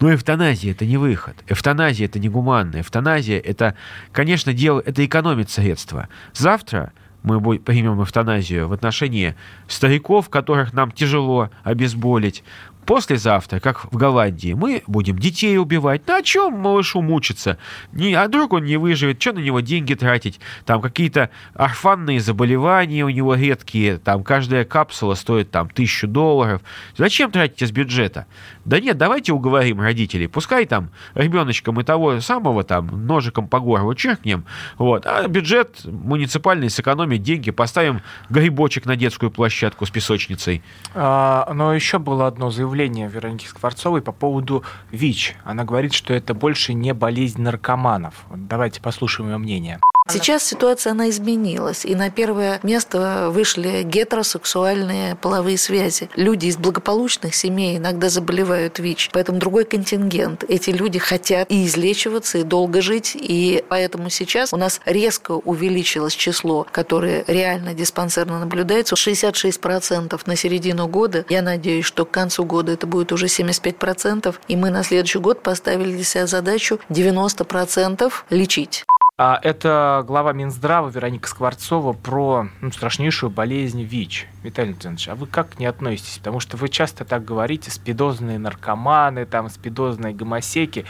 Но 0.00 0.12
эвтаназия– 0.12 0.70
это 0.72 0.86
не 0.86 0.96
выход. 0.96 1.36
Эвтаназия– 1.46 2.06
это 2.06 2.18
не 2.18 2.30
гуманно. 2.30 2.80
Эвтаназия– 2.80 3.38
это, 3.44 3.74
конечно, 4.12 4.54
дело, 4.54 4.82
это 4.84 5.04
экономит 5.04 5.50
средства. 5.50 6.08
Завтра 6.32 6.92
мы 7.22 7.58
примем 7.58 8.02
эвтаназию 8.02 8.68
в 8.68 8.72
отношении 8.72 9.34
стариков, 9.68 10.30
которых 10.30 10.72
нам 10.72 10.90
тяжело 10.90 11.50
обезболить 11.64 12.44
послезавтра, 12.86 13.60
как 13.60 13.92
в 13.92 13.96
Голландии, 13.96 14.52
мы 14.54 14.82
будем 14.86 15.18
детей 15.18 15.58
убивать. 15.58 16.02
Да 16.06 16.18
о 16.18 16.22
чем 16.22 16.54
малышу 16.54 17.02
мучиться? 17.02 17.58
Не, 17.92 18.14
а 18.14 18.28
вдруг 18.28 18.52
он 18.52 18.64
не 18.64 18.76
выживет? 18.76 19.20
Что 19.20 19.32
на 19.32 19.40
него 19.40 19.60
деньги 19.60 19.94
тратить? 19.94 20.40
Там 20.64 20.80
какие-то 20.80 21.30
орфанные 21.54 22.20
заболевания 22.20 23.04
у 23.04 23.10
него 23.10 23.34
редкие. 23.34 23.98
Там 23.98 24.22
каждая 24.22 24.64
капсула 24.64 25.14
стоит 25.14 25.50
там 25.50 25.68
тысячу 25.68 26.06
долларов. 26.06 26.62
Зачем 26.96 27.30
тратить 27.32 27.60
из 27.60 27.72
бюджета? 27.72 28.26
Да 28.64 28.80
нет, 28.80 28.96
давайте 28.96 29.32
уговорим 29.32 29.80
родителей. 29.80 30.28
Пускай 30.28 30.64
там 30.64 30.90
ребеночка 31.14 31.72
мы 31.72 31.82
того 31.82 32.20
самого 32.20 32.62
там 32.62 33.06
ножиком 33.06 33.48
по 33.48 33.58
горлу 33.58 33.94
черкнем. 33.94 34.44
Вот. 34.78 35.06
А 35.06 35.26
бюджет 35.26 35.84
муниципальный 35.84 36.70
сэкономит 36.70 37.22
деньги. 37.22 37.50
Поставим 37.50 38.00
грибочек 38.30 38.86
на 38.86 38.94
детскую 38.94 39.30
площадку 39.30 39.86
с 39.86 39.90
песочницей. 39.90 40.62
А, 40.94 41.50
но 41.52 41.74
еще 41.74 41.98
было 41.98 42.28
одно 42.28 42.50
заявление 42.50 42.75
заявление 42.76 43.08
Вероники 43.08 43.46
Скворцовой 43.46 44.02
по 44.02 44.12
поводу 44.12 44.62
ВИЧ. 44.90 45.36
Она 45.44 45.64
говорит, 45.64 45.94
что 45.94 46.12
это 46.12 46.34
больше 46.34 46.74
не 46.74 46.92
болезнь 46.92 47.40
наркоманов. 47.40 48.26
Давайте 48.30 48.82
послушаем 48.82 49.30
ее 49.30 49.38
мнение. 49.38 49.80
Сейчас 50.08 50.44
ситуация, 50.44 50.92
она 50.92 51.10
изменилась, 51.10 51.84
и 51.84 51.94
на 51.96 52.10
первое 52.10 52.60
место 52.62 53.28
вышли 53.30 53.82
гетеросексуальные 53.82 55.16
половые 55.16 55.58
связи. 55.58 56.08
Люди 56.14 56.46
из 56.46 56.56
благополучных 56.56 57.34
семей 57.34 57.78
иногда 57.78 58.08
заболевают 58.08 58.78
ВИЧ, 58.78 59.10
поэтому 59.12 59.38
другой 59.38 59.64
контингент. 59.64 60.44
Эти 60.48 60.70
люди 60.70 61.00
хотят 61.00 61.50
и 61.50 61.66
излечиваться, 61.66 62.38
и 62.38 62.44
долго 62.44 62.82
жить, 62.82 63.16
и 63.16 63.64
поэтому 63.68 64.08
сейчас 64.08 64.52
у 64.52 64.56
нас 64.56 64.80
резко 64.84 65.32
увеличилось 65.32 66.14
число, 66.14 66.66
которое 66.70 67.24
реально 67.26 67.74
диспансерно 67.74 68.38
наблюдается. 68.38 68.94
66% 68.94 70.20
на 70.24 70.36
середину 70.36 70.86
года. 70.86 71.24
Я 71.28 71.42
надеюсь, 71.42 71.84
что 71.84 72.04
к 72.04 72.12
концу 72.12 72.44
года 72.44 72.72
это 72.72 72.86
будет 72.86 73.10
уже 73.10 73.26
75%, 73.26 74.34
и 74.46 74.56
мы 74.56 74.70
на 74.70 74.84
следующий 74.84 75.18
год 75.18 75.42
поставили 75.42 75.92
для 75.92 76.04
себя 76.04 76.26
задачу 76.26 76.78
90% 76.90 78.12
лечить. 78.30 78.86
А 79.18 79.40
это 79.42 80.04
глава 80.06 80.34
Минздрава 80.34 80.90
Вероника 80.90 81.26
Скворцова 81.26 81.94
про 81.94 82.48
ну, 82.60 82.70
страшнейшую 82.70 83.30
болезнь 83.30 83.82
ВИЧ. 83.82 84.26
Виталий 84.42 84.72
Леонидович, 84.72 85.08
а 85.08 85.14
вы 85.14 85.26
как 85.26 85.58
не 85.58 85.64
относитесь? 85.64 86.18
Потому 86.18 86.38
что 86.38 86.58
вы 86.58 86.68
часто 86.68 87.06
так 87.06 87.24
говорите, 87.24 87.70
спидозные 87.70 88.38
наркоманы, 88.38 89.24
там, 89.24 89.48
спидозные 89.48 90.12
гомосеки. 90.12 90.84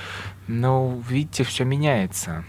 Но, 0.49 1.01
видите, 1.09 1.45
все 1.45 1.63
меняется. 1.63 2.43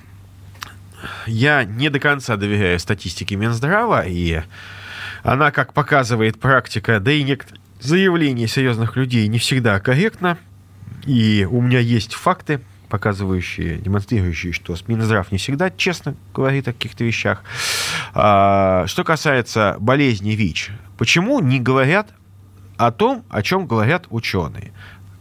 Я 1.27 1.63
не 1.63 1.91
до 1.91 1.99
конца 1.99 2.37
доверяю 2.37 2.79
статистике 2.79 3.35
Минздрава, 3.35 4.03
и 4.03 4.41
она, 5.21 5.51
как 5.51 5.73
показывает 5.73 6.39
практика, 6.39 6.99
да 6.99 7.11
и 7.11 7.21
некоторые 7.21 7.61
заявления 7.79 8.47
серьезных 8.47 8.95
людей 8.95 9.27
не 9.27 9.37
всегда 9.37 9.79
корректно. 9.79 10.39
И 11.05 11.47
у 11.47 11.61
меня 11.61 11.77
есть 11.77 12.15
факты, 12.15 12.61
показывающие, 12.89 13.77
демонстрирующие, 13.77 14.53
что 14.53 14.75
Минздрав 14.87 15.31
не 15.31 15.37
всегда 15.37 15.69
честно 15.69 16.15
говорит 16.33 16.67
о 16.67 16.73
каких-то 16.73 17.03
вещах. 17.03 17.43
А, 18.13 18.85
что 18.87 19.03
касается 19.03 19.75
болезни 19.79 20.31
ВИЧ, 20.31 20.71
почему 20.97 21.39
не 21.39 21.59
говорят 21.59 22.09
о 22.77 22.91
том, 22.91 23.23
о 23.29 23.41
чем 23.41 23.67
говорят 23.67 24.07
ученые? 24.09 24.71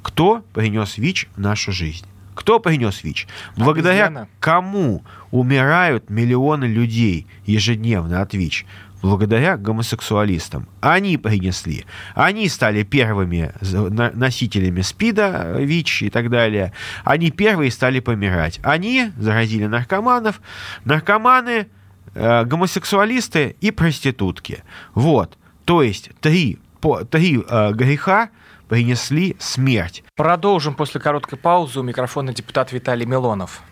Кто 0.02 0.44
принес 0.52 0.98
ВИЧ 0.98 1.28
в 1.34 1.40
нашу 1.40 1.72
жизнь? 1.72 2.06
Кто 2.36 2.60
принес 2.60 3.02
ВИЧ? 3.02 3.26
Благодаря 3.56 4.28
кому 4.40 5.02
умирают 5.30 6.10
миллионы 6.10 6.66
людей 6.66 7.26
ежедневно 7.46 8.20
от 8.20 8.34
ВИЧ? 8.34 8.66
Благодаря 9.02 9.56
гомосексуалистам. 9.56 10.68
Они 10.80 11.16
принесли. 11.16 11.84
Они 12.14 12.48
стали 12.48 12.82
первыми 12.82 13.52
носителями 13.60 14.80
СПИДа, 14.80 15.56
ВИЧ 15.58 16.02
и 16.02 16.10
так 16.10 16.30
далее. 16.30 16.72
Они 17.04 17.30
первые 17.30 17.70
стали 17.70 18.00
помирать. 18.00 18.60
Они 18.62 19.12
заразили 19.18 19.66
наркоманов. 19.66 20.40
Наркоманы, 20.84 21.68
э, 22.14 22.44
гомосексуалисты 22.44 23.56
и 23.60 23.70
проститутки. 23.70 24.62
Вот. 24.94 25.38
То 25.64 25.82
есть 25.82 26.10
три, 26.20 26.58
по, 26.80 27.04
три 27.04 27.42
э, 27.48 27.72
греха 27.72 28.30
принесли 28.68 29.36
смерть. 29.38 30.02
Продолжим 30.16 30.74
после 30.74 31.00
короткой 31.00 31.38
паузы. 31.38 31.80
У 31.80 31.82
микрофона 31.82 32.32
депутат 32.32 32.72
Виталий 32.72 33.06
Милонов. 33.06 33.62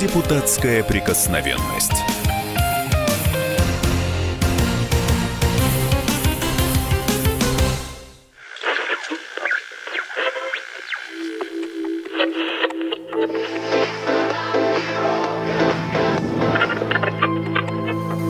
Депутатская 0.00 0.84
прикосновенность. 0.84 1.90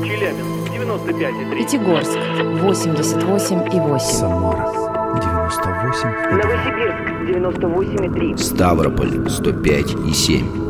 Челябинск, 0.03 0.71
95,3. 0.73 1.55
Пятигорск, 1.55 2.17
88,8. 2.63 3.99
Самара, 3.99 4.73
98,2. 5.19 6.33
Новосибирск, 6.33 6.97
98,3. 7.29 8.39
Ставрополь, 8.39 9.19
105,7. 9.29 10.68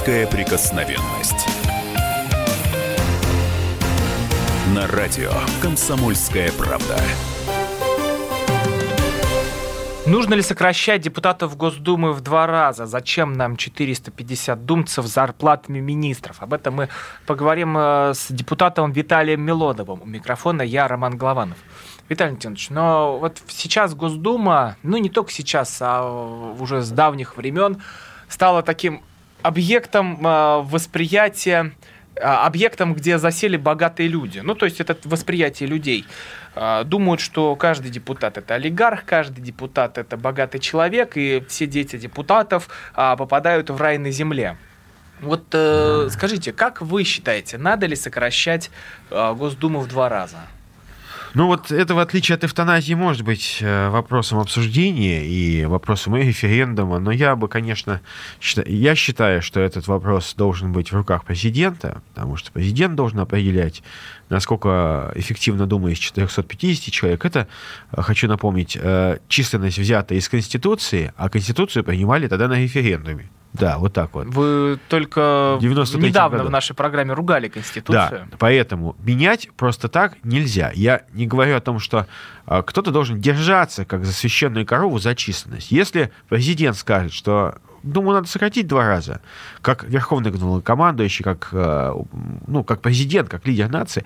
Депутатская 0.00 0.26
прикосновенность. 0.26 1.46
На 4.74 4.86
радио 4.86 5.30
«Комсомольская 5.60 6.50
правда». 6.52 6.96
Нужно 10.06 10.32
ли 10.32 10.40
сокращать 10.40 11.02
депутатов 11.02 11.54
Госдумы 11.54 12.14
в 12.14 12.22
два 12.22 12.46
раза? 12.46 12.86
Зачем 12.86 13.34
нам 13.34 13.58
450 13.58 14.64
думцев 14.64 15.06
с 15.06 15.12
зарплатами 15.12 15.80
министров? 15.80 16.40
Об 16.40 16.54
этом 16.54 16.76
мы 16.76 16.88
поговорим 17.26 17.76
э, 17.76 18.14
с 18.14 18.28
депутатом 18.30 18.92
Виталием 18.92 19.42
Милоновым. 19.42 20.00
У 20.00 20.06
микрофона 20.06 20.62
я, 20.62 20.88
Роман 20.88 21.18
Голованов. 21.18 21.58
Виталий 22.08 22.32
Леонидович, 22.32 22.70
но 22.70 23.18
вот 23.18 23.42
сейчас 23.48 23.94
Госдума, 23.94 24.76
ну 24.82 24.96
не 24.96 25.10
только 25.10 25.30
сейчас, 25.30 25.76
а 25.82 26.54
уже 26.58 26.80
с 26.80 26.90
давних 26.90 27.36
времен, 27.36 27.82
стала 28.28 28.62
таким 28.62 29.02
объектом 29.42 30.26
э, 30.26 30.62
восприятия 30.62 31.72
а, 32.20 32.46
объектом, 32.46 32.94
где 32.94 33.18
засели 33.18 33.56
богатые 33.56 34.08
люди. 34.08 34.40
Ну, 34.40 34.54
то 34.54 34.66
есть 34.66 34.80
это 34.80 34.96
восприятие 35.04 35.68
людей. 35.68 36.04
А, 36.54 36.84
думают, 36.84 37.20
что 37.20 37.56
каждый 37.56 37.90
депутат 37.90 38.36
это 38.36 38.54
олигарх, 38.54 39.04
каждый 39.04 39.40
депутат 39.40 39.96
это 39.98 40.16
богатый 40.16 40.58
человек, 40.58 41.16
и 41.16 41.42
все 41.48 41.66
дети 41.66 41.96
депутатов 41.96 42.68
а, 42.94 43.16
попадают 43.16 43.70
в 43.70 43.76
рай 43.80 43.98
на 43.98 44.10
земле. 44.10 44.56
Вот 45.20 45.44
э, 45.52 46.08
скажите, 46.10 46.52
как 46.52 46.80
вы 46.80 47.04
считаете, 47.04 47.58
надо 47.58 47.84
ли 47.86 47.94
сокращать 47.94 48.70
э, 49.10 49.34
Госдуму 49.34 49.80
в 49.80 49.86
два 49.86 50.08
раза? 50.08 50.38
Ну 51.32 51.46
вот 51.46 51.70
это, 51.70 51.94
в 51.94 52.00
отличие 52.00 52.34
от 52.34 52.42
эвтаназии, 52.42 52.94
может 52.94 53.22
быть 53.22 53.58
э, 53.60 53.88
вопросом 53.88 54.40
обсуждения 54.40 55.24
и 55.24 55.64
вопросом 55.64 56.16
референдума, 56.16 56.98
но 56.98 57.12
я 57.12 57.36
бы, 57.36 57.46
конечно, 57.46 58.00
я 58.66 58.94
считаю, 58.96 59.40
что 59.40 59.60
этот 59.60 59.86
вопрос 59.86 60.34
должен 60.34 60.72
быть 60.72 60.90
в 60.90 60.96
руках 60.96 61.24
президента, 61.24 62.02
потому 62.12 62.36
что 62.36 62.50
президент 62.50 62.96
должен 62.96 63.20
определять, 63.20 63.82
насколько 64.28 65.12
эффективно 65.14 65.66
думает 65.66 65.98
из 65.98 66.00
450 66.00 66.92
человек. 66.92 67.24
Это, 67.24 67.46
э, 67.92 68.02
хочу 68.02 68.26
напомнить, 68.26 68.76
э, 68.80 69.18
численность 69.28 69.78
взята 69.78 70.16
из 70.16 70.28
Конституции, 70.28 71.12
а 71.16 71.28
Конституцию 71.28 71.84
принимали 71.84 72.26
тогда 72.26 72.48
на 72.48 72.60
референдуме. 72.60 73.28
Да, 73.52 73.78
вот 73.78 73.92
так 73.92 74.14
вот. 74.14 74.26
Вы 74.28 74.78
только 74.88 75.58
недавно 75.60 76.38
году. 76.38 76.48
в 76.48 76.52
нашей 76.52 76.74
программе 76.74 77.12
ругали 77.12 77.48
Конституцию. 77.48 78.28
Да, 78.30 78.36
поэтому 78.38 78.96
менять 79.02 79.48
просто 79.56 79.88
так 79.88 80.16
нельзя. 80.22 80.70
Я 80.74 81.02
не 81.12 81.26
говорю 81.26 81.56
о 81.56 81.60
том, 81.60 81.80
что 81.80 82.06
а, 82.46 82.62
кто-то 82.62 82.90
должен 82.92 83.20
держаться, 83.20 83.84
как 83.84 84.04
за 84.04 84.12
священную 84.12 84.66
корову, 84.66 84.98
за 84.98 85.14
численность. 85.14 85.72
Если 85.72 86.12
президент 86.28 86.76
скажет, 86.76 87.12
что 87.12 87.56
думаю, 87.82 88.16
надо 88.16 88.28
сократить 88.28 88.66
два 88.66 88.86
раза. 88.86 89.20
Как 89.62 89.84
верховный 89.84 90.30
главнокомандующий, 90.30 91.24
как, 91.24 91.48
э, 91.52 91.94
ну, 92.46 92.64
как 92.64 92.80
президент, 92.80 93.28
как 93.28 93.46
лидер 93.46 93.70
нации, 93.70 94.04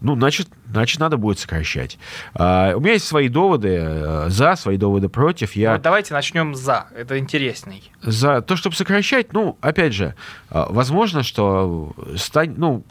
ну, 0.00 0.16
значит, 0.16 0.48
значит, 0.70 1.00
надо 1.00 1.16
будет 1.16 1.38
сокращать. 1.38 1.98
А, 2.34 2.74
у 2.76 2.80
меня 2.80 2.92
есть 2.92 3.06
свои 3.06 3.28
доводы 3.28 3.78
э, 3.80 4.26
за, 4.28 4.56
свои 4.56 4.76
доводы 4.76 5.08
против. 5.08 5.52
Я... 5.52 5.74
Ну, 5.74 5.82
давайте 5.82 6.14
начнем 6.14 6.54
за, 6.54 6.86
это 6.96 7.18
интересней. 7.18 7.90
За 8.02 8.42
то, 8.42 8.56
чтобы 8.56 8.76
сокращать, 8.76 9.32
ну, 9.32 9.56
опять 9.60 9.92
же, 9.92 10.14
э, 10.50 10.64
возможно, 10.68 11.22
что 11.22 11.92
стань, 12.16 12.54
ну, 12.56 12.84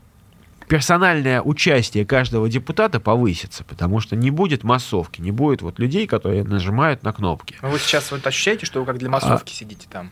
персональное 0.68 1.42
участие 1.42 2.06
каждого 2.06 2.50
депутата 2.50 3.00
повысится, 3.00 3.64
потому 3.64 4.00
что 4.00 4.16
не 4.16 4.32
будет 4.32 4.64
массовки, 4.64 5.22
не 5.22 5.32
будет 5.32 5.62
вот 5.62 5.80
людей, 5.80 6.08
которые 6.08 6.44
нажимают 6.44 7.04
на 7.04 7.14
кнопки. 7.14 7.56
Но 7.62 7.70
вы 7.70 7.80
сейчас 7.80 8.12
вот 8.12 8.26
ощущаете, 8.26 8.66
что 8.66 8.80
вы 8.80 8.86
как 8.86 8.98
для 8.98 9.10
массовки 9.10 9.52
а, 9.52 9.56
сидите 9.56 9.88
там? 9.90 10.12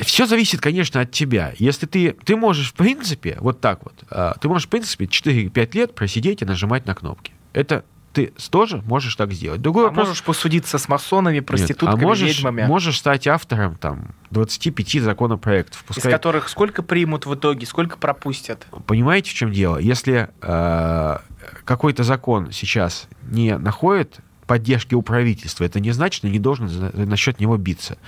Все 0.00 0.26
зависит, 0.26 0.60
конечно, 0.60 1.00
от 1.00 1.10
тебя. 1.10 1.52
Если 1.58 1.86
ты, 1.86 2.12
ты 2.24 2.36
можешь, 2.36 2.70
в 2.70 2.74
принципе, 2.74 3.36
вот 3.40 3.60
так 3.60 3.84
вот, 3.84 3.94
а, 4.10 4.36
ты 4.40 4.48
можешь, 4.48 4.66
в 4.66 4.70
принципе, 4.70 5.06
4-5 5.06 5.74
лет 5.74 5.94
просидеть 5.94 6.42
и 6.42 6.44
нажимать 6.44 6.86
на 6.86 6.94
кнопки. 6.94 7.32
Это 7.52 7.84
ты 8.12 8.32
тоже 8.50 8.82
можешь 8.86 9.14
так 9.16 9.32
сделать. 9.32 9.60
Другой 9.60 9.84
а 9.84 9.88
вопрос... 9.88 10.08
можешь 10.08 10.22
посудиться 10.22 10.78
с 10.78 10.88
масонами, 10.88 11.40
проститутками, 11.40 11.94
Нет, 11.94 12.04
а 12.04 12.06
можешь, 12.06 12.36
ведьмами? 12.36 12.66
можешь 12.66 12.98
стать 12.98 13.26
автором 13.26 13.76
там 13.76 14.14
25 14.30 15.02
законопроектов. 15.02 15.84
Пускай... 15.84 16.10
Из 16.10 16.14
которых 16.14 16.48
сколько 16.48 16.82
примут 16.82 17.26
в 17.26 17.34
итоге, 17.34 17.66
сколько 17.66 17.98
пропустят? 17.98 18.66
Понимаете, 18.86 19.30
в 19.30 19.34
чем 19.34 19.52
дело? 19.52 19.78
Если 19.78 20.28
э, 20.40 21.18
какой-то 21.64 22.04
закон 22.04 22.52
сейчас 22.52 23.08
не 23.22 23.56
находит 23.58 24.20
поддержки 24.48 24.94
у 24.94 25.02
правительства. 25.02 25.62
Это 25.62 25.78
не 25.78 25.92
значит, 25.92 26.18
что 26.18 26.28
не 26.28 26.38
должен 26.40 26.90
насчет 26.94 27.38
него 27.38 27.56
биться. 27.56 27.98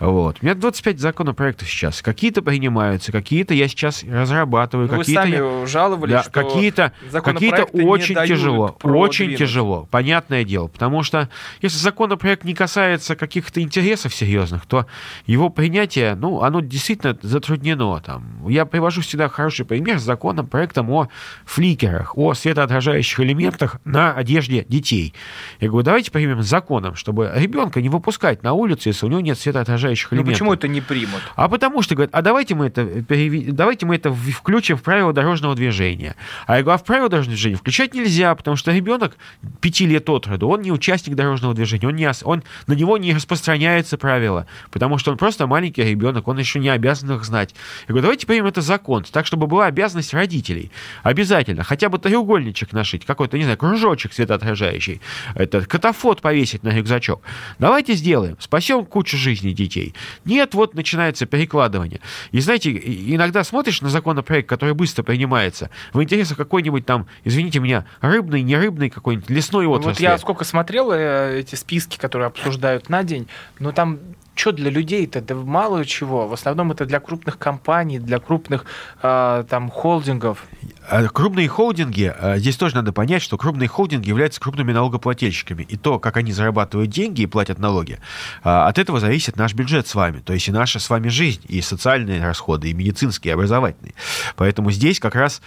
Вот. 0.00 0.38
У 0.42 0.44
меня 0.44 0.54
25 0.54 0.98
законопроектов 0.98 1.70
сейчас. 1.70 2.02
Какие-то 2.02 2.42
принимаются, 2.42 3.12
какие-то 3.12 3.54
я 3.54 3.68
сейчас 3.68 4.04
разрабатываю. 4.04 4.88
Ну, 4.90 4.98
какие-то 4.98 5.22
вы 5.22 5.30
сами 5.30 5.60
я... 5.60 5.66
жаловались, 5.66 6.12
да, 6.12 6.22
что 6.24 6.30
какие-то, 6.32 6.92
какие-то 7.12 7.64
очень 7.64 8.16
тяжело. 8.26 8.76
Очень 8.82 9.36
тяжело. 9.36 9.88
Понятное 9.90 10.44
дело. 10.44 10.66
Потому 10.66 11.02
что 11.04 11.30
если 11.62 11.78
законопроект 11.78 12.44
не 12.44 12.54
касается 12.54 13.14
каких-то 13.14 13.62
интересов 13.62 14.12
серьезных, 14.12 14.66
то 14.66 14.86
его 15.26 15.50
принятие, 15.50 16.16
ну, 16.16 16.42
оно 16.42 16.60
действительно 16.60 17.16
затруднено. 17.22 18.00
Там. 18.00 18.48
Я 18.48 18.66
привожу 18.66 19.02
всегда 19.02 19.28
хороший 19.28 19.64
пример 19.64 20.00
с 20.00 20.02
законопроектом 20.02 20.90
о 20.90 21.08
фликерах, 21.44 22.18
о 22.18 22.34
светоотражающих 22.34 23.20
элементах 23.20 23.76
на 23.84 24.12
одежде 24.12 24.64
детей. 24.68 25.14
Я 25.60 25.68
говорю, 25.76 25.86
давайте 25.86 26.10
примем 26.10 26.42
законом, 26.42 26.94
чтобы 26.94 27.32
ребенка 27.34 27.80
не 27.80 27.88
выпускать 27.88 28.42
на 28.42 28.52
улицу, 28.52 28.88
если 28.88 29.06
у 29.06 29.08
него 29.08 29.20
нет 29.20 29.38
светоотражающих 29.38 30.12
элементов. 30.12 30.28
Ну 30.28 30.32
почему 30.32 30.52
это 30.54 30.68
не 30.68 30.80
примут? 30.80 31.20
А 31.34 31.48
потому 31.48 31.82
что 31.82 31.94
говорят, 31.94 32.14
а 32.14 32.22
давайте 32.22 32.54
мы 32.54 32.66
это, 32.66 33.04
давайте 33.52 33.86
мы 33.86 33.96
это 33.96 34.12
включим 34.12 34.76
в 34.76 34.82
правила 34.82 35.12
дорожного 35.12 35.54
движения. 35.54 36.16
А 36.46 36.56
я 36.56 36.62
говорю, 36.62 36.76
а 36.76 36.78
в 36.78 36.84
правила 36.84 37.08
дорожного 37.08 37.34
движения 37.34 37.56
включать 37.56 37.94
нельзя, 37.94 38.34
потому 38.34 38.56
что 38.56 38.72
ребенок 38.72 39.16
пяти 39.60 39.86
лет 39.86 40.08
от 40.08 40.26
роду, 40.26 40.48
он 40.48 40.62
не 40.62 40.72
участник 40.72 41.14
дорожного 41.14 41.54
движения, 41.54 41.88
он, 41.88 41.96
не, 41.96 42.10
он, 42.24 42.42
на 42.66 42.72
него 42.72 42.96
не 42.98 43.14
распространяется 43.14 43.98
правила, 43.98 44.46
потому 44.70 44.98
что 44.98 45.10
он 45.10 45.18
просто 45.18 45.46
маленький 45.46 45.82
ребенок, 45.82 46.28
он 46.28 46.38
еще 46.38 46.58
не 46.58 46.68
обязан 46.68 47.12
их 47.12 47.24
знать. 47.24 47.54
Я 47.88 47.92
говорю, 47.92 48.02
давайте 48.02 48.26
примем 48.26 48.46
это 48.46 48.60
закон, 48.60 49.04
так, 49.04 49.26
чтобы 49.26 49.46
была 49.46 49.66
обязанность 49.66 50.14
родителей. 50.14 50.70
Обязательно. 51.02 51.64
Хотя 51.64 51.88
бы 51.88 51.98
треугольничек 51.98 52.72
нашить, 52.72 53.04
какой-то, 53.04 53.36
не 53.36 53.44
знаю, 53.44 53.58
кружочек 53.58 54.12
светоотражающий. 54.12 55.00
Это 55.34 55.65
катафот 55.66 56.20
повесить 56.20 56.62
на 56.62 56.70
рюкзачок. 56.70 57.22
Давайте 57.58 57.94
сделаем, 57.94 58.36
спасем 58.40 58.84
кучу 58.84 59.16
жизней 59.16 59.52
детей. 59.52 59.94
Нет, 60.24 60.54
вот 60.54 60.74
начинается 60.74 61.26
перекладывание. 61.26 62.00
И 62.32 62.40
знаете, 62.40 62.70
иногда 62.70 63.44
смотришь 63.44 63.80
на 63.80 63.88
законопроект, 63.88 64.48
который 64.48 64.74
быстро 64.74 65.02
принимается, 65.02 65.70
в 65.92 66.02
интересах 66.02 66.36
какой-нибудь 66.36 66.86
там, 66.86 67.06
извините 67.24 67.60
меня, 67.60 67.86
рыбный, 68.00 68.42
не 68.42 68.56
рыбный 68.56 68.90
какой-нибудь, 68.90 69.30
лесной 69.30 69.66
отрасли. 69.66 69.90
Вот 69.90 70.00
я 70.00 70.18
сколько 70.18 70.44
смотрел 70.44 70.92
э, 70.92 71.40
эти 71.40 71.54
списки, 71.54 71.98
которые 71.98 72.28
обсуждают 72.28 72.88
на 72.88 73.02
день, 73.02 73.28
но 73.58 73.72
там 73.72 73.98
что 74.36 74.52
для 74.52 74.70
людей-то? 74.70 75.20
Да 75.22 75.34
мало 75.34 75.84
чего. 75.84 76.28
В 76.28 76.32
основном 76.34 76.70
это 76.70 76.84
для 76.84 77.00
крупных 77.00 77.38
компаний, 77.38 77.98
для 77.98 78.18
крупных 78.18 78.66
э, 79.02 79.44
там 79.48 79.70
холдингов. 79.70 80.44
А 80.88 81.04
крупные 81.08 81.48
холдинги, 81.48 82.14
а, 82.16 82.36
здесь 82.36 82.56
тоже 82.56 82.76
надо 82.76 82.92
понять, 82.92 83.22
что 83.22 83.38
крупные 83.38 83.68
холдинги 83.68 84.08
являются 84.08 84.40
крупными 84.40 84.72
налогоплательщиками. 84.72 85.62
И 85.62 85.76
то, 85.76 85.98
как 85.98 86.18
они 86.18 86.32
зарабатывают 86.32 86.90
деньги 86.90 87.22
и 87.22 87.26
платят 87.26 87.58
налоги, 87.58 87.98
от 88.42 88.78
этого 88.78 89.00
зависит 89.00 89.36
наш 89.36 89.54
бюджет 89.54 89.88
с 89.88 89.94
вами. 89.94 90.20
То 90.20 90.32
есть 90.32 90.48
и 90.48 90.52
наша 90.52 90.78
с 90.78 90.88
вами 90.90 91.08
жизнь, 91.08 91.42
и 91.48 91.60
социальные 91.60 92.22
расходы, 92.22 92.70
и 92.70 92.74
медицинские, 92.74 93.32
и 93.32 93.34
образовательные. 93.34 93.94
Поэтому 94.36 94.70
здесь 94.70 95.00
как 95.00 95.14
раз 95.14 95.40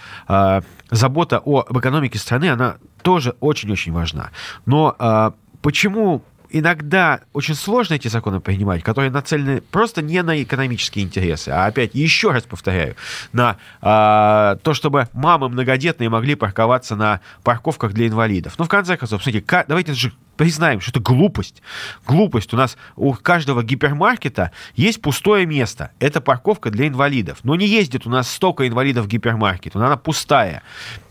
забота 0.90 1.40
о, 1.44 1.60
об 1.60 1.78
экономике 1.78 2.18
страны, 2.18 2.50
она 2.50 2.76
тоже 3.02 3.34
очень-очень 3.40 3.92
важна. 3.92 4.30
Но 4.66 5.34
почему 5.62 6.22
иногда 6.50 7.20
очень 7.32 7.54
сложно 7.54 7.94
эти 7.94 8.08
законы 8.08 8.40
принимать, 8.40 8.82
которые 8.82 9.10
нацелены 9.10 9.60
просто 9.60 10.02
не 10.02 10.22
на 10.22 10.42
экономические 10.42 11.04
интересы, 11.04 11.50
а 11.50 11.66
опять, 11.66 11.94
еще 11.94 12.30
раз 12.30 12.44
повторяю, 12.44 12.96
на 13.32 13.56
а, 13.80 14.56
то, 14.62 14.74
чтобы 14.74 15.08
мамы 15.12 15.48
многодетные 15.48 16.08
могли 16.08 16.34
парковаться 16.34 16.96
на 16.96 17.20
парковках 17.42 17.92
для 17.92 18.08
инвалидов. 18.08 18.54
Ну, 18.58 18.64
в 18.64 18.68
конце 18.68 18.96
концов, 18.96 19.22
смотрите, 19.22 19.44
давайте 19.66 19.94
же 19.94 20.12
признаем, 20.40 20.80
что 20.80 20.90
это 20.90 21.00
глупость. 21.00 21.60
Глупость. 22.06 22.54
У 22.54 22.56
нас 22.56 22.78
у 22.96 23.12
каждого 23.12 23.62
гипермаркета 23.62 24.52
есть 24.74 25.02
пустое 25.02 25.44
место. 25.44 25.90
Это 25.98 26.22
парковка 26.22 26.70
для 26.70 26.88
инвалидов. 26.88 27.40
Но 27.42 27.56
не 27.56 27.66
ездит 27.66 28.06
у 28.06 28.10
нас 28.10 28.30
столько 28.30 28.66
инвалидов 28.66 29.04
в 29.04 29.08
гипермаркет. 29.08 29.76
Она 29.76 29.98
пустая. 29.98 30.62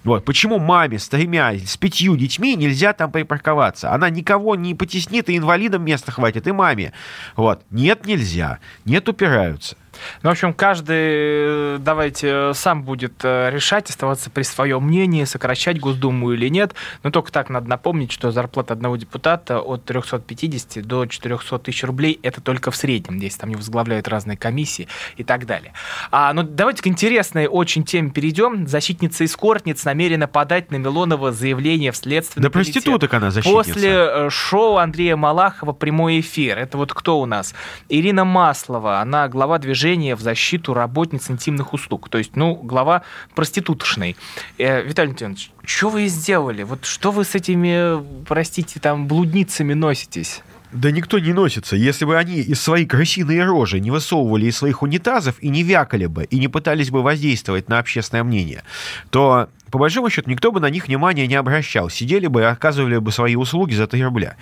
Вот. 0.04 0.26
Почему 0.26 0.58
маме 0.58 0.98
с 0.98 1.08
тремя, 1.08 1.54
с 1.54 1.78
пятью 1.78 2.18
детьми 2.18 2.56
нельзя 2.56 2.94
там 2.94 3.12
припарковаться? 3.12 3.94
Она 3.94 4.10
никого 4.10 4.56
не 4.56 4.74
потеснит, 4.74 5.30
и 5.30 5.38
инвалидам 5.38 5.86
места 5.86 6.12
хватит, 6.12 6.48
и 6.48 6.52
маме. 6.52 6.92
Вот. 7.36 7.62
Нет, 7.70 8.08
нельзя. 8.08 8.58
Нет, 8.84 9.08
упираются. 9.10 9.76
Ну, 10.24 10.30
в 10.30 10.34
общем, 10.34 10.54
каждый, 10.54 10.96
э, 10.98 11.78
давайте, 11.80 12.54
сам 12.54 12.84
будет 12.84 13.14
э, 13.24 13.50
решать, 13.52 13.90
оставаться 13.90 14.30
при 14.30 14.44
своем 14.44 14.84
мнении, 14.84 15.24
сокращать 15.24 15.80
Госдуму 15.80 16.32
или 16.34 16.50
нет. 16.50 16.74
Но 17.04 17.12
только 17.12 17.32
так 17.32 17.50
надо 17.50 17.70
напомнить, 17.70 18.12
что 18.12 18.32
зарплата 18.32 18.74
одного 18.74 18.98
депутата 18.98 19.60
от 19.60 19.86
350 19.86 20.86
до 20.86 21.06
400 21.06 21.60
тысяч 21.60 21.84
рублей– 21.84 22.20
это 22.24 22.42
только 22.42 22.72
в 22.72 22.76
среднем, 22.76 23.20
если 23.20 23.40
там 23.40 23.50
не 23.50 23.56
возглавляют 23.56 24.08
разные 24.08 24.38
комиссии 24.38 24.88
и 25.18 25.24
так 25.24 25.46
далее. 25.46 25.74
А, 26.12 26.34
ну, 26.34 26.44
давайте 26.44 26.82
к 26.82 26.88
интересной 26.88 27.48
очень 27.48 27.84
теме 27.84 28.12
перейдем. 28.12 28.68
Защитница 28.68 29.26
эскортниц 29.26 29.84
намерена 29.86 30.28
подать 30.28 30.72
на 30.72 30.78
Милонова 30.78 31.32
заявление 31.32 31.92
в 31.92 31.98
следственный 31.98 32.44
Да 32.44 32.50
проституток 32.50 33.14
она 33.14 33.32
защитница. 33.32 33.74
После 33.74 33.90
э, 33.92 34.30
шоу 34.30 34.78
Андрея 34.78 35.16
Малахова 35.16 35.74
«Прямой 35.74 36.20
эфир». 36.20 36.58
Это 36.58 36.78
вот 36.78 36.94
кто 36.94 37.20
у 37.20 37.26
нас? 37.26 37.54
Ирина 37.90 38.26
Маслова, 38.26 39.00
она 39.00 39.28
глава 39.28 39.58
движения 39.58 39.89
движение 39.90 40.16
в 40.16 40.22
защиту 40.22 40.74
работниц 40.74 41.32
интимных 41.32 41.74
услуг. 41.74 42.10
То 42.10 42.20
есть, 42.20 42.36
ну, 42.36 42.54
глава 42.54 43.02
проституточной. 43.36 44.16
Э, 44.60 44.84
Виталий 44.84 45.16
Леонидович, 45.20 45.52
что 45.64 45.90
вы 45.90 46.08
сделали? 46.08 46.64
Вот 46.64 46.86
что 46.86 47.12
вы 47.12 47.24
с 47.24 47.34
этими, 47.34 48.04
простите, 48.26 48.80
там, 48.80 49.08
блудницами 49.08 49.74
носитесь? 49.74 50.42
Да 50.72 50.92
никто 50.92 51.18
не 51.18 51.34
носится. 51.34 51.76
Если 51.76 52.06
бы 52.06 52.16
они 52.16 52.36
из 52.36 52.62
своей 52.62 52.86
крысиной 52.86 53.44
рожи 53.44 53.80
не 53.80 53.90
высовывали 53.90 54.46
из 54.46 54.58
своих 54.58 54.84
унитазов 54.84 55.42
и 55.42 55.50
не 55.50 55.64
вякали 55.64 56.06
бы, 56.06 56.26
и 56.26 56.38
не 56.38 56.48
пытались 56.48 56.92
бы 56.92 57.02
воздействовать 57.02 57.70
на 57.70 57.80
общественное 57.80 58.24
мнение, 58.24 58.64
то, 59.10 59.50
по 59.72 59.80
большому 59.80 60.12
счету, 60.12 60.30
никто 60.30 60.52
бы 60.52 60.60
на 60.60 60.70
них 60.70 60.88
внимания 60.88 61.26
не 61.26 61.34
обращал. 61.36 61.90
Сидели 61.90 62.28
бы 62.28 62.42
и 62.42 62.44
оказывали 62.44 62.98
бы 62.98 63.12
свои 63.12 63.36
услуги 63.36 63.74
за 63.74 63.88
3 63.88 64.04
рубля. 64.04 64.36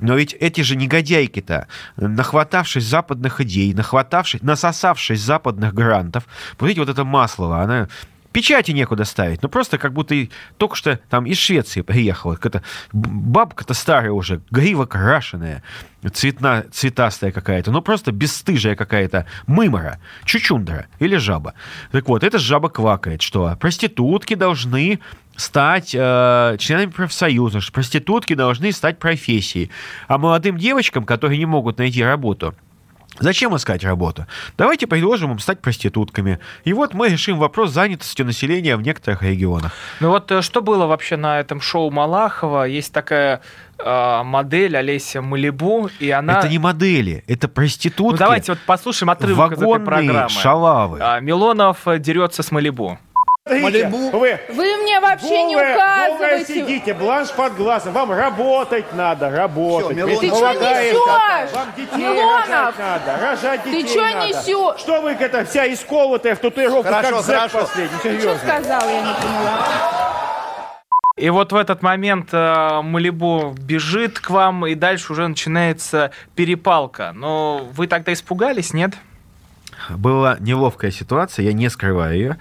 Но 0.00 0.16
ведь 0.16 0.32
эти 0.32 0.62
же 0.62 0.76
негодяйки-то, 0.76 1.68
нахватавшись 1.96 2.84
западных 2.84 3.42
идей, 3.42 3.74
нахватавшись, 3.74 4.42
насосавшись 4.42 5.20
западных 5.20 5.74
грантов, 5.74 6.26
посмотрите, 6.52 6.80
вот 6.80 6.88
это 6.88 7.04
Маслова, 7.04 7.60
она 7.60 7.88
печати 8.36 8.72
некуда 8.72 9.06
ставить. 9.06 9.42
Ну, 9.42 9.48
просто 9.48 9.78
как 9.78 9.94
будто 9.94 10.14
только 10.58 10.76
что 10.76 11.00
там 11.08 11.24
из 11.24 11.38
Швеции 11.38 11.80
приехала. 11.80 12.34
Какая-то 12.34 12.62
бабка-то 12.92 13.72
старая 13.72 14.12
уже, 14.12 14.42
грива 14.50 14.84
крашеная, 14.84 15.62
цветна, 16.12 16.64
цветастая 16.70 17.32
какая-то. 17.32 17.70
Ну, 17.70 17.80
просто 17.80 18.12
бесстыжая 18.12 18.76
какая-то 18.76 19.24
мымора, 19.46 20.00
чучундра 20.26 20.86
или 20.98 21.16
жаба. 21.16 21.54
Так 21.92 22.08
вот, 22.08 22.24
эта 22.24 22.38
жаба 22.38 22.68
квакает, 22.68 23.22
что 23.22 23.56
проститутки 23.58 24.34
должны 24.34 25.00
стать 25.36 25.94
э, 25.94 26.56
членами 26.58 26.90
профсоюза, 26.90 27.62
что 27.62 27.72
проститутки 27.72 28.34
должны 28.34 28.70
стать 28.72 28.98
профессией. 28.98 29.70
А 30.08 30.18
молодым 30.18 30.58
девочкам, 30.58 31.06
которые 31.06 31.38
не 31.38 31.46
могут 31.46 31.78
найти 31.78 32.04
работу, 32.04 32.54
Зачем 33.20 33.56
искать 33.56 33.84
работу? 33.84 34.26
Давайте 34.58 34.86
предложим 34.86 35.32
им 35.32 35.38
стать 35.38 35.60
проститутками. 35.60 36.38
И 36.64 36.72
вот 36.72 36.94
мы 36.94 37.08
решим 37.08 37.38
вопрос 37.38 37.70
занятости 37.70 38.22
населения 38.22 38.76
в 38.76 38.82
некоторых 38.82 39.22
регионах. 39.22 39.72
Ну 40.00 40.10
вот 40.10 40.30
э, 40.30 40.42
что 40.42 40.62
было 40.62 40.86
вообще 40.86 41.16
на 41.16 41.40
этом 41.40 41.60
шоу 41.60 41.90
Малахова? 41.90 42.64
Есть 42.64 42.92
такая 42.92 43.40
э, 43.78 44.22
модель 44.24 44.76
Олеся 44.76 45.22
Малибу, 45.22 45.88
и 45.98 46.10
она... 46.10 46.38
Это 46.38 46.48
не 46.48 46.58
модели, 46.58 47.24
это 47.26 47.48
проститутки. 47.48 48.12
Ну 48.12 48.18
давайте 48.18 48.52
вот 48.52 48.60
послушаем 48.60 49.10
отрывок 49.10 49.52
из 49.52 49.62
этой 49.62 49.80
программы. 49.80 50.28
шалавы. 50.30 50.98
А, 51.00 51.20
Милонов 51.20 51.86
дерется 51.98 52.42
с 52.42 52.50
Малибу. 52.50 52.98
Малибу. 53.46 54.10
Вы, 54.10 54.40
вы 54.48 54.76
мне 54.78 54.98
вообще 54.98 55.44
не 55.44 55.54
указываете. 55.56 56.18
Голые 56.18 56.44
сидите, 56.44 56.94
бланш 56.94 57.30
под 57.30 57.54
глазом. 57.54 57.92
Вам 57.92 58.10
работать 58.10 58.92
надо, 58.92 59.30
работать. 59.30 59.96
Все, 59.96 60.06
Ты 60.20 60.28
что 60.28 60.52
несешь? 60.52 61.52
Вам 61.52 61.72
детей 61.76 61.96
Милонов. 61.96 62.48
рожать 62.48 62.78
надо, 62.78 63.18
рожать 63.22 63.64
детей 63.64 63.82
Ты 63.84 63.88
что 63.88 64.00
надо. 64.02 64.26
несешь? 64.26 64.80
Что 64.80 65.00
вы 65.00 65.10
это 65.12 65.44
вся 65.44 65.72
исколотая 65.72 66.34
в 66.34 66.38
татуировках, 66.40 66.92
хорошо, 66.92 67.16
как 67.18 67.24
хорошо. 67.24 67.58
последний? 67.60 67.98
Ты 68.02 68.20
что 68.20 68.36
сказал, 68.38 68.88
я 68.88 69.00
не 69.00 69.14
поняла. 69.14 69.58
И 71.16 71.30
вот 71.30 71.52
в 71.52 71.56
этот 71.56 71.82
момент 71.82 72.28
э, 72.32 72.80
Малибу 72.82 73.54
бежит 73.56 74.18
к 74.20 74.28
вам, 74.28 74.66
и 74.66 74.74
дальше 74.74 75.12
уже 75.12 75.26
начинается 75.26 76.10
перепалка. 76.34 77.12
Но 77.14 77.66
вы 77.72 77.86
тогда 77.86 78.12
испугались, 78.12 78.74
нет? 78.74 78.92
Была 79.90 80.36
неловкая 80.40 80.90
ситуация, 80.90 81.44
я 81.44 81.52
не 81.52 81.68
скрываю 81.70 82.16
ее, 82.16 82.38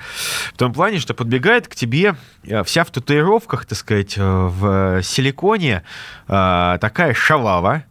в 0.54 0.58
том 0.58 0.74
плане, 0.74 1.00
что 1.00 1.14
подбегает 1.14 1.68
к 1.68 1.76
тебе 1.76 2.16
э, 2.44 2.64
вся 2.64 2.84
в 2.84 2.92
татуировках, 2.92 3.66
так 3.66 3.78
сказать, 3.78 4.16
э, 4.18 4.22
в 4.22 5.02
силиконе 5.04 5.84
э, 6.28 6.78
такая 6.80 7.14
шалава, 7.14 7.84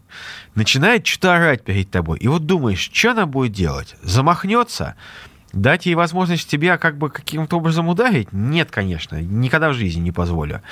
начинает 0.54 1.06
что-то 1.06 1.34
орать 1.34 1.64
перед 1.64 1.90
тобой. 1.90 2.18
И 2.18 2.28
вот 2.28 2.46
думаешь, 2.46 2.90
что 2.92 3.10
она 3.10 3.26
будет 3.26 3.52
делать? 3.52 3.96
Замахнется? 4.02 4.94
Дать 5.52 5.86
ей 5.86 5.94
возможность 5.94 6.48
тебя 6.48 6.78
как 6.78 6.98
бы 6.98 7.10
каким-то 7.10 7.58
образом 7.58 7.88
ударить? 7.88 8.32
Нет, 8.32 8.70
конечно, 8.72 9.20
никогда 9.22 9.70
в 9.70 9.74
жизни 9.74 10.00
не 10.00 10.12
позволю. 10.12 10.62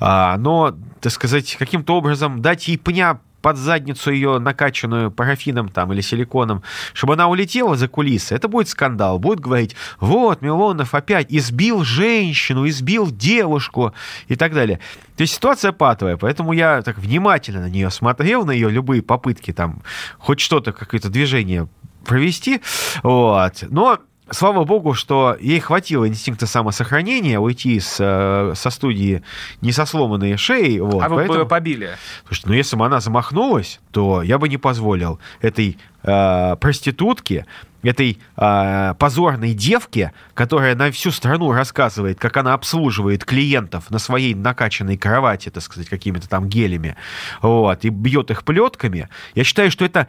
А, 0.00 0.36
но, 0.38 0.74
так 1.00 1.12
сказать, 1.12 1.54
каким-то 1.56 1.96
образом 1.96 2.42
дать 2.42 2.66
ей 2.66 2.76
пня 2.76 3.20
под 3.44 3.58
задницу 3.58 4.10
ее 4.10 4.38
накачанную 4.38 5.10
парафином 5.10 5.68
там 5.68 5.92
или 5.92 6.00
силиконом, 6.00 6.62
чтобы 6.94 7.12
она 7.12 7.28
улетела 7.28 7.76
за 7.76 7.88
кулисы, 7.88 8.34
это 8.34 8.48
будет 8.48 8.70
скандал. 8.70 9.18
Будет 9.18 9.40
говорить, 9.40 9.76
вот, 10.00 10.40
Милонов 10.40 10.94
опять 10.94 11.26
избил 11.28 11.84
женщину, 11.84 12.66
избил 12.66 13.10
девушку 13.10 13.92
и 14.28 14.36
так 14.36 14.54
далее. 14.54 14.80
То 15.18 15.24
есть 15.24 15.34
ситуация 15.34 15.72
патовая, 15.72 16.16
поэтому 16.16 16.54
я 16.54 16.80
так 16.80 16.96
внимательно 16.96 17.60
на 17.60 17.68
нее 17.68 17.90
смотрел, 17.90 18.46
на 18.46 18.50
ее 18.50 18.70
любые 18.70 19.02
попытки 19.02 19.52
там 19.52 19.82
хоть 20.16 20.40
что-то, 20.40 20.72
какое-то 20.72 21.10
движение 21.10 21.68
провести. 22.06 22.62
Вот. 23.02 23.62
Но 23.68 23.98
слава 24.30 24.64
богу, 24.64 24.94
что 24.94 25.36
ей 25.40 25.60
хватило 25.60 26.08
инстинкта 26.08 26.46
самосохранения 26.46 27.38
уйти 27.38 27.78
с, 27.80 27.96
э, 28.00 28.54
со 28.54 28.70
студии 28.70 29.22
не 29.60 29.72
со 29.72 29.86
сломанной 29.86 30.36
шеей. 30.36 30.80
Вот, 30.80 31.02
а 31.02 31.08
вы 31.08 31.16
поэтому... 31.16 31.38
бы 31.38 31.42
ее 31.42 31.48
побили? 31.48 31.90
Слушайте, 32.26 32.48
ну 32.48 32.54
если 32.54 32.76
бы 32.76 32.86
она 32.86 33.00
замахнулась, 33.00 33.80
то 33.92 34.22
я 34.22 34.38
бы 34.38 34.48
не 34.48 34.56
позволил 34.56 35.20
этой 35.40 35.78
э, 36.02 36.56
проститутке, 36.60 37.46
этой 37.82 38.18
э, 38.36 38.94
позорной 38.98 39.52
девке, 39.52 40.12
которая 40.32 40.74
на 40.74 40.90
всю 40.90 41.10
страну 41.10 41.52
рассказывает, 41.52 42.18
как 42.18 42.36
она 42.36 42.54
обслуживает 42.54 43.24
клиентов 43.24 43.90
на 43.90 43.98
своей 43.98 44.34
накачанной 44.34 44.96
кровати, 44.96 45.50
так 45.50 45.62
сказать, 45.62 45.88
какими-то 45.88 46.28
там 46.28 46.48
гелями, 46.48 46.96
вот, 47.42 47.84
и 47.84 47.90
бьет 47.90 48.30
их 48.30 48.44
плетками, 48.44 49.08
я 49.34 49.44
считаю, 49.44 49.70
что 49.70 49.84
эта 49.84 50.08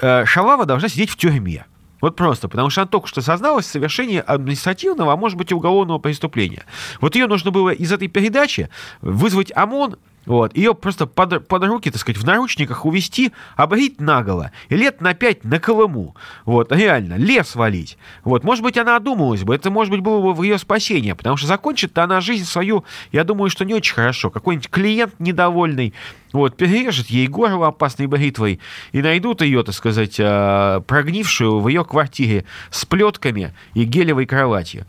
э, 0.00 0.24
шалава 0.26 0.66
должна 0.66 0.88
сидеть 0.88 1.10
в 1.10 1.16
тюрьме. 1.16 1.64
Вот 2.04 2.16
просто, 2.16 2.48
потому 2.50 2.68
что 2.68 2.82
она 2.82 2.88
только 2.88 3.08
что 3.08 3.22
созналась 3.22 3.64
в 3.64 3.70
совершении 3.70 4.18
административного, 4.18 5.14
а 5.14 5.16
может 5.16 5.38
быть 5.38 5.50
и 5.52 5.54
уголовного 5.54 5.98
преступления. 5.98 6.66
Вот 7.00 7.14
ее 7.14 7.26
нужно 7.26 7.50
было 7.50 7.70
из 7.70 7.90
этой 7.92 8.08
передачи 8.08 8.68
вызвать 9.00 9.50
ОМОН, 9.56 9.96
вот. 10.26 10.56
Ее 10.56 10.74
просто 10.74 11.06
под, 11.06 11.46
под 11.46 11.64
руки, 11.64 11.90
так 11.90 12.00
сказать, 12.00 12.20
в 12.20 12.24
наручниках 12.24 12.84
увести, 12.84 13.32
обрить 13.56 14.00
наголо. 14.00 14.52
И 14.68 14.76
лет 14.76 15.00
на 15.00 15.14
пять 15.14 15.44
на 15.44 15.58
Колыму. 15.58 16.16
Вот, 16.44 16.72
реально, 16.72 17.14
лес 17.14 17.54
валить. 17.54 17.98
Вот, 18.24 18.44
может 18.44 18.62
быть, 18.62 18.78
она 18.78 18.96
одумалась 18.96 19.42
бы. 19.42 19.54
Это, 19.54 19.70
может 19.70 19.90
быть, 19.90 20.00
было 20.00 20.20
бы 20.20 20.34
в 20.34 20.42
ее 20.42 20.58
спасение. 20.58 21.14
Потому 21.14 21.36
что 21.36 21.46
закончит-то 21.46 22.04
она 22.04 22.20
жизнь 22.20 22.44
свою, 22.44 22.84
я 23.12 23.24
думаю, 23.24 23.50
что 23.50 23.64
не 23.64 23.74
очень 23.74 23.94
хорошо. 23.94 24.30
Какой-нибудь 24.30 24.70
клиент 24.70 25.14
недовольный, 25.18 25.94
вот, 26.32 26.56
перережет 26.56 27.06
ей 27.08 27.26
горло 27.28 27.68
опасной 27.68 28.06
бритвой 28.06 28.60
и 28.92 29.02
найдут 29.02 29.42
ее, 29.42 29.62
так 29.62 29.74
сказать, 29.74 30.16
а, 30.18 30.80
прогнившую 30.80 31.60
в 31.60 31.68
ее 31.68 31.84
квартире 31.84 32.44
с 32.70 32.84
плетками 32.84 33.54
и 33.74 33.84
гелевой 33.84 34.26
кроватью. 34.26 34.86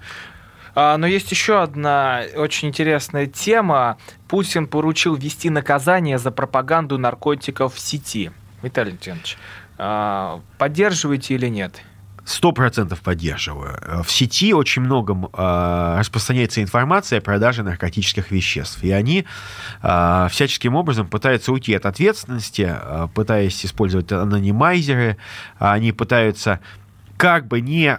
А, 0.75 0.97
но 0.97 1.07
есть 1.07 1.31
еще 1.31 1.61
одна 1.61 2.23
очень 2.35 2.67
интересная 2.67 3.27
тема. 3.27 3.97
Путин 4.27 4.67
поручил 4.67 5.15
ввести 5.15 5.49
наказание 5.49 6.19
за 6.19 6.31
пропаганду 6.31 6.97
наркотиков 6.97 7.73
в 7.73 7.79
сети. 7.79 8.31
Виталий 8.61 8.91
Леонидович, 8.91 9.37
а, 9.77 10.41
поддерживаете 10.57 11.35
или 11.35 11.47
нет? 11.47 11.81
Сто 12.25 12.51
процентов 12.51 13.01
поддерживаю. 13.01 14.03
В 14.03 14.11
сети 14.11 14.51
очень 14.51 14.81
много 14.81 15.13
э, 15.13 15.95
распространяется 15.99 16.63
информация 16.63 17.19
о 17.19 17.21
продаже 17.21 17.61
наркотических 17.61 18.31
веществ. 18.31 18.83
И 18.83 18.89
они 18.89 19.27
всяческим 19.79 20.73
образом 20.73 21.07
пытаются 21.07 21.51
уйти 21.51 21.75
от 21.75 21.85
ответственности, 21.85 22.75
пытаясь 23.13 23.63
использовать 23.63 24.11
анонимайзеры. 24.11 25.17
Они 25.59 25.91
пытаются 25.91 26.61
как 27.15 27.47
бы 27.47 27.61
не 27.61 27.95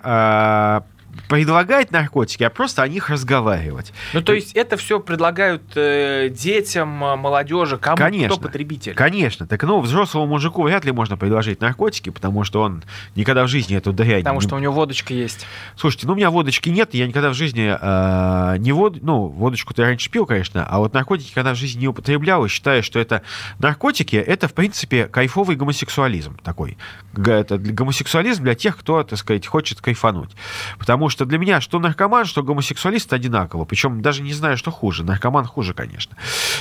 предлагать 1.28 1.90
наркотики, 1.90 2.42
а 2.42 2.50
просто 2.50 2.82
о 2.82 2.88
них 2.88 3.08
разговаривать. 3.10 3.92
Ну, 4.12 4.22
то 4.22 4.32
есть 4.32 4.52
это 4.54 4.76
все 4.76 5.00
предлагают 5.00 5.62
э, 5.74 6.28
детям, 6.30 7.02
э, 7.04 7.16
молодежи, 7.16 7.78
кому 7.78 7.96
Конечно. 7.96 8.36
кто 8.36 8.46
потребитель? 8.46 8.94
Конечно. 8.94 9.46
Так, 9.46 9.62
ну, 9.62 9.80
взрослому 9.80 10.26
мужику 10.26 10.62
вряд 10.62 10.84
ли 10.84 10.92
можно 10.92 11.16
предложить 11.16 11.60
наркотики, 11.60 12.10
потому 12.10 12.44
что 12.44 12.62
он 12.62 12.82
никогда 13.14 13.44
в 13.44 13.48
жизни 13.48 13.76
эту 13.76 13.92
дрянь... 13.92 14.22
Потому 14.22 14.40
не- 14.40 14.46
что 14.46 14.56
у 14.56 14.58
него 14.58 14.72
водочка 14.72 15.14
есть. 15.14 15.46
Слушайте, 15.76 16.06
ну, 16.06 16.12
у 16.12 16.16
меня 16.16 16.30
водочки 16.30 16.68
нет, 16.68 16.94
я 16.94 17.06
никогда 17.06 17.30
в 17.30 17.34
жизни 17.34 17.76
э, 17.80 18.58
не 18.58 18.72
вод... 18.72 19.02
Ну, 19.02 19.26
водочку 19.26 19.74
ты 19.74 19.82
раньше 19.82 20.10
пил, 20.10 20.26
конечно, 20.26 20.66
а 20.66 20.78
вот 20.78 20.94
наркотики 20.94 21.32
когда 21.34 21.54
в 21.54 21.56
жизни 21.56 21.80
не 21.80 21.88
употреблял, 21.88 22.44
и 22.44 22.48
считаю, 22.48 22.82
что 22.82 22.98
это 22.98 23.22
наркотики, 23.58 24.16
это, 24.16 24.48
в 24.48 24.54
принципе, 24.54 25.06
кайфовый 25.06 25.56
гомосексуализм 25.56 26.38
такой. 26.42 26.78
Это 27.14 27.58
гомосексуализм 27.58 28.42
для 28.44 28.54
тех, 28.54 28.76
кто, 28.76 29.02
так 29.02 29.18
сказать, 29.18 29.46
хочет 29.46 29.80
кайфануть. 29.80 30.30
Потому 30.78 31.05
что 31.08 31.24
для 31.24 31.38
меня 31.38 31.60
что 31.60 31.78
наркоман, 31.78 32.24
что 32.24 32.42
гомосексуалист 32.42 33.12
одинаково. 33.12 33.64
Причем 33.64 34.02
даже 34.02 34.22
не 34.22 34.32
знаю, 34.32 34.56
что 34.56 34.70
хуже. 34.70 35.04
Наркоман 35.04 35.44
хуже, 35.44 35.74
конечно. 35.74 36.16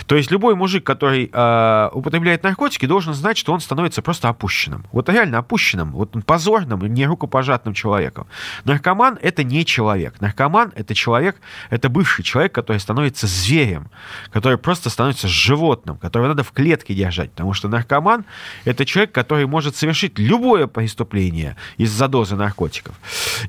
То 0.06 0.16
есть 0.16 0.32
любой 0.32 0.56
мужик, 0.56 0.84
который 0.84 1.30
э, 1.32 1.90
употребляет 1.94 2.44
наркотики, 2.44 2.86
должен 2.86 3.14
знать, 3.14 3.38
что 3.38 3.54
он 3.54 3.60
становится 3.60 4.02
просто 4.02 4.30
опущенным. 4.30 4.86
Вот 4.92 5.10
реально 5.10 5.40
опущенным, 5.40 5.92
вот 5.92 6.12
позорным, 6.26 6.86
не 6.86 7.06
рукопожатным 7.06 7.74
человеком. 7.74 8.28
Наркоман— 8.64 9.18
это 9.22 9.44
не 9.44 9.66
человек. 9.66 10.20
Наркоман— 10.22 10.72
это 10.76 10.96
человек, 10.96 11.38
это 11.70 11.90
бывший 11.90 12.24
человек, 12.24 12.54
который 12.54 12.80
становится 12.80 13.28
зверем, 13.28 13.90
который 14.32 14.58
просто 14.58 14.90
становится 14.90 15.28
животным, 15.28 15.98
которого 15.98 16.30
надо 16.30 16.44
в 16.44 16.52
клетке 16.52 16.94
держать. 16.94 17.32
Потому 17.32 17.54
что 17.54 17.68
наркоман— 17.68 18.26
это 18.66 18.86
человек, 18.86 19.12
который 19.12 19.46
может 19.46 19.76
совершить 19.76 20.20
любое 20.20 20.68
преступление 20.68 21.56
из-за 21.78 22.08
дозы 22.08 22.36
наркотиков. 22.36 22.96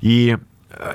И 0.00 0.38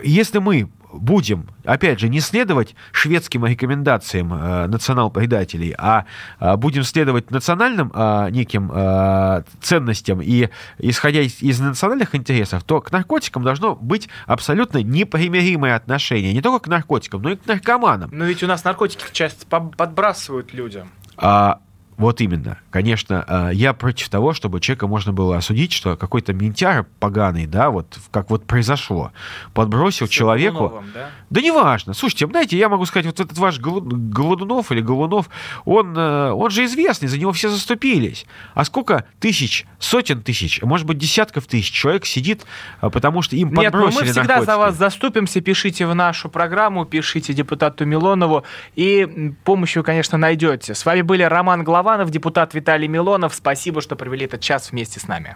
если 0.04 0.40
мы 0.40 0.70
будем, 0.94 1.48
опять 1.64 2.00
же, 2.00 2.10
не 2.10 2.20
следовать 2.20 2.76
шведским 2.92 3.46
рекомендациям 3.46 4.34
э, 4.34 4.68
национал-предателей, 4.68 5.74
а 5.78 6.06
э, 6.40 6.56
будем 6.58 6.84
следовать 6.84 7.32
национальным 7.32 7.92
э, 7.94 8.30
неким 8.32 8.72
э, 8.74 9.44
ценностям 9.62 10.22
и 10.22 10.50
исходя 10.80 11.22
из, 11.22 11.42
из 11.42 11.60
национальных 11.60 12.16
интересов, 12.16 12.64
то 12.64 12.82
к 12.82 12.92
наркотикам 12.92 13.44
должно 13.44 13.76
быть 13.76 14.10
абсолютно 14.26 14.80
непримиримое 14.80 15.76
отношение. 15.76 16.34
Не 16.34 16.42
только 16.42 16.66
к 16.66 16.68
наркотикам, 16.68 17.22
но 17.22 17.32
и 17.32 17.36
к 17.36 17.46
наркоманам. 17.46 18.10
Но 18.14 18.26
ведь 18.26 18.44
у 18.44 18.48
нас 18.48 18.64
наркотики 18.64 19.04
часто 19.12 19.46
по- 19.46 19.62
подбрасывают 19.62 20.54
людям. 20.54 20.90
А, 21.18 21.60
вот 22.02 22.22
именно. 22.22 22.58
Конечно, 22.70 23.24
а, 23.28 23.50
я 23.52 23.74
против 23.74 24.10
того, 24.10 24.34
чтобы 24.34 24.60
человека 24.60 24.88
можно 24.88 25.14
было 25.14 25.38
осудить, 25.38 25.72
что 25.72 25.96
какой-то 25.96 26.34
ментяр 26.34 26.86
поганый, 27.00 27.46
да, 27.48 27.70
вот 27.70 27.98
как 28.12 28.30
вот 28.30 28.46
произошло, 28.46 29.12
подбросил 29.54 30.08
человеку... 30.08 30.58
Голуновым, 30.58 30.86
да? 30.94 31.10
Да 31.30 31.42
неважно. 31.42 31.94
Слушайте, 31.94 32.28
знаете, 32.28 32.58
я 32.58 32.68
могу 32.70 32.86
сказать, 32.86 33.06
вот 33.06 33.20
этот 33.20 33.38
ваш 33.38 33.60
Голу- 33.60 33.82
Голодунов 33.82 34.72
или 34.72 34.82
Голунов, 34.82 35.30
он, 35.66 35.96
э, 35.98 36.32
он 36.32 36.50
же 36.52 36.66
известный, 36.66 37.08
за 37.08 37.18
него 37.18 37.32
все 37.32 37.50
заступились. 37.50 38.26
А 38.54 38.66
сколько 38.66 39.06
тысяч, 39.20 39.66
сотен 39.80 40.22
тысяч, 40.22 40.60
а 40.62 40.66
может 40.66 40.86
быть, 40.88 40.98
десятков 40.98 41.46
тысяч 41.46 41.72
человек 41.72 42.06
сидит, 42.06 42.46
а, 42.82 42.90
потому 42.90 43.22
что 43.22 43.36
им 43.36 43.50
Нет, 43.50 43.58
ну 43.58 43.64
подбросили 43.64 44.00
мы 44.00 44.06
всегда 44.06 44.22
за 44.22 44.30
наркотики? 44.48 44.58
вас 44.58 44.76
заступимся. 44.78 45.42
Пишите 45.42 45.86
в 45.86 45.96
нашу 45.96 46.30
программу, 46.30 46.86
пишите 46.86 47.34
депутату 47.34 47.86
Милонову. 47.86 48.44
И 48.76 49.02
м, 49.02 49.38
помощь 49.44 49.76
вы, 49.78 49.84
конечно, 49.84 50.18
найдете. 50.18 50.74
С 50.74 50.86
вами 50.86 51.02
были 51.02 51.24
Роман 51.24 51.64
Голованов, 51.92 52.10
депутат 52.10 52.54
Виталий 52.54 52.88
Милонов. 52.88 53.36
Спасибо, 53.36 53.82
что 53.82 53.98
провели 53.98 54.26
этот 54.26 54.40
час 54.40 54.72
вместе 54.72 55.02
с 55.02 55.10
нами. 55.10 55.36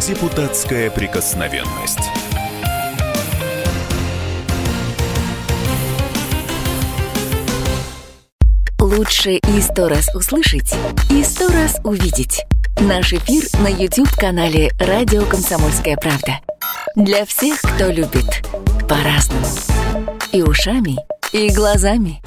Депутатская 0.00 0.90
прикосновенность. 0.90 2.00
Лучше 8.80 9.32
и 9.32 9.60
сто 9.60 9.90
раз 9.90 10.08
услышать, 10.14 10.74
и 11.10 11.22
сто 11.22 11.48
раз 11.48 11.78
увидеть. 11.84 12.46
Наш 12.80 13.12
эфир 13.12 13.44
на 13.60 13.68
YouTube-канале 13.68 14.70
«Радио 14.80 15.26
Комсомольская 15.26 15.98
правда». 15.98 16.40
Для 16.96 17.26
всех, 17.26 17.60
кто 17.60 17.90
любит 17.90 18.42
по-разному 18.88 20.07
и 20.32 20.42
ушами, 20.42 20.96
и 21.32 21.50
глазами. 21.50 22.20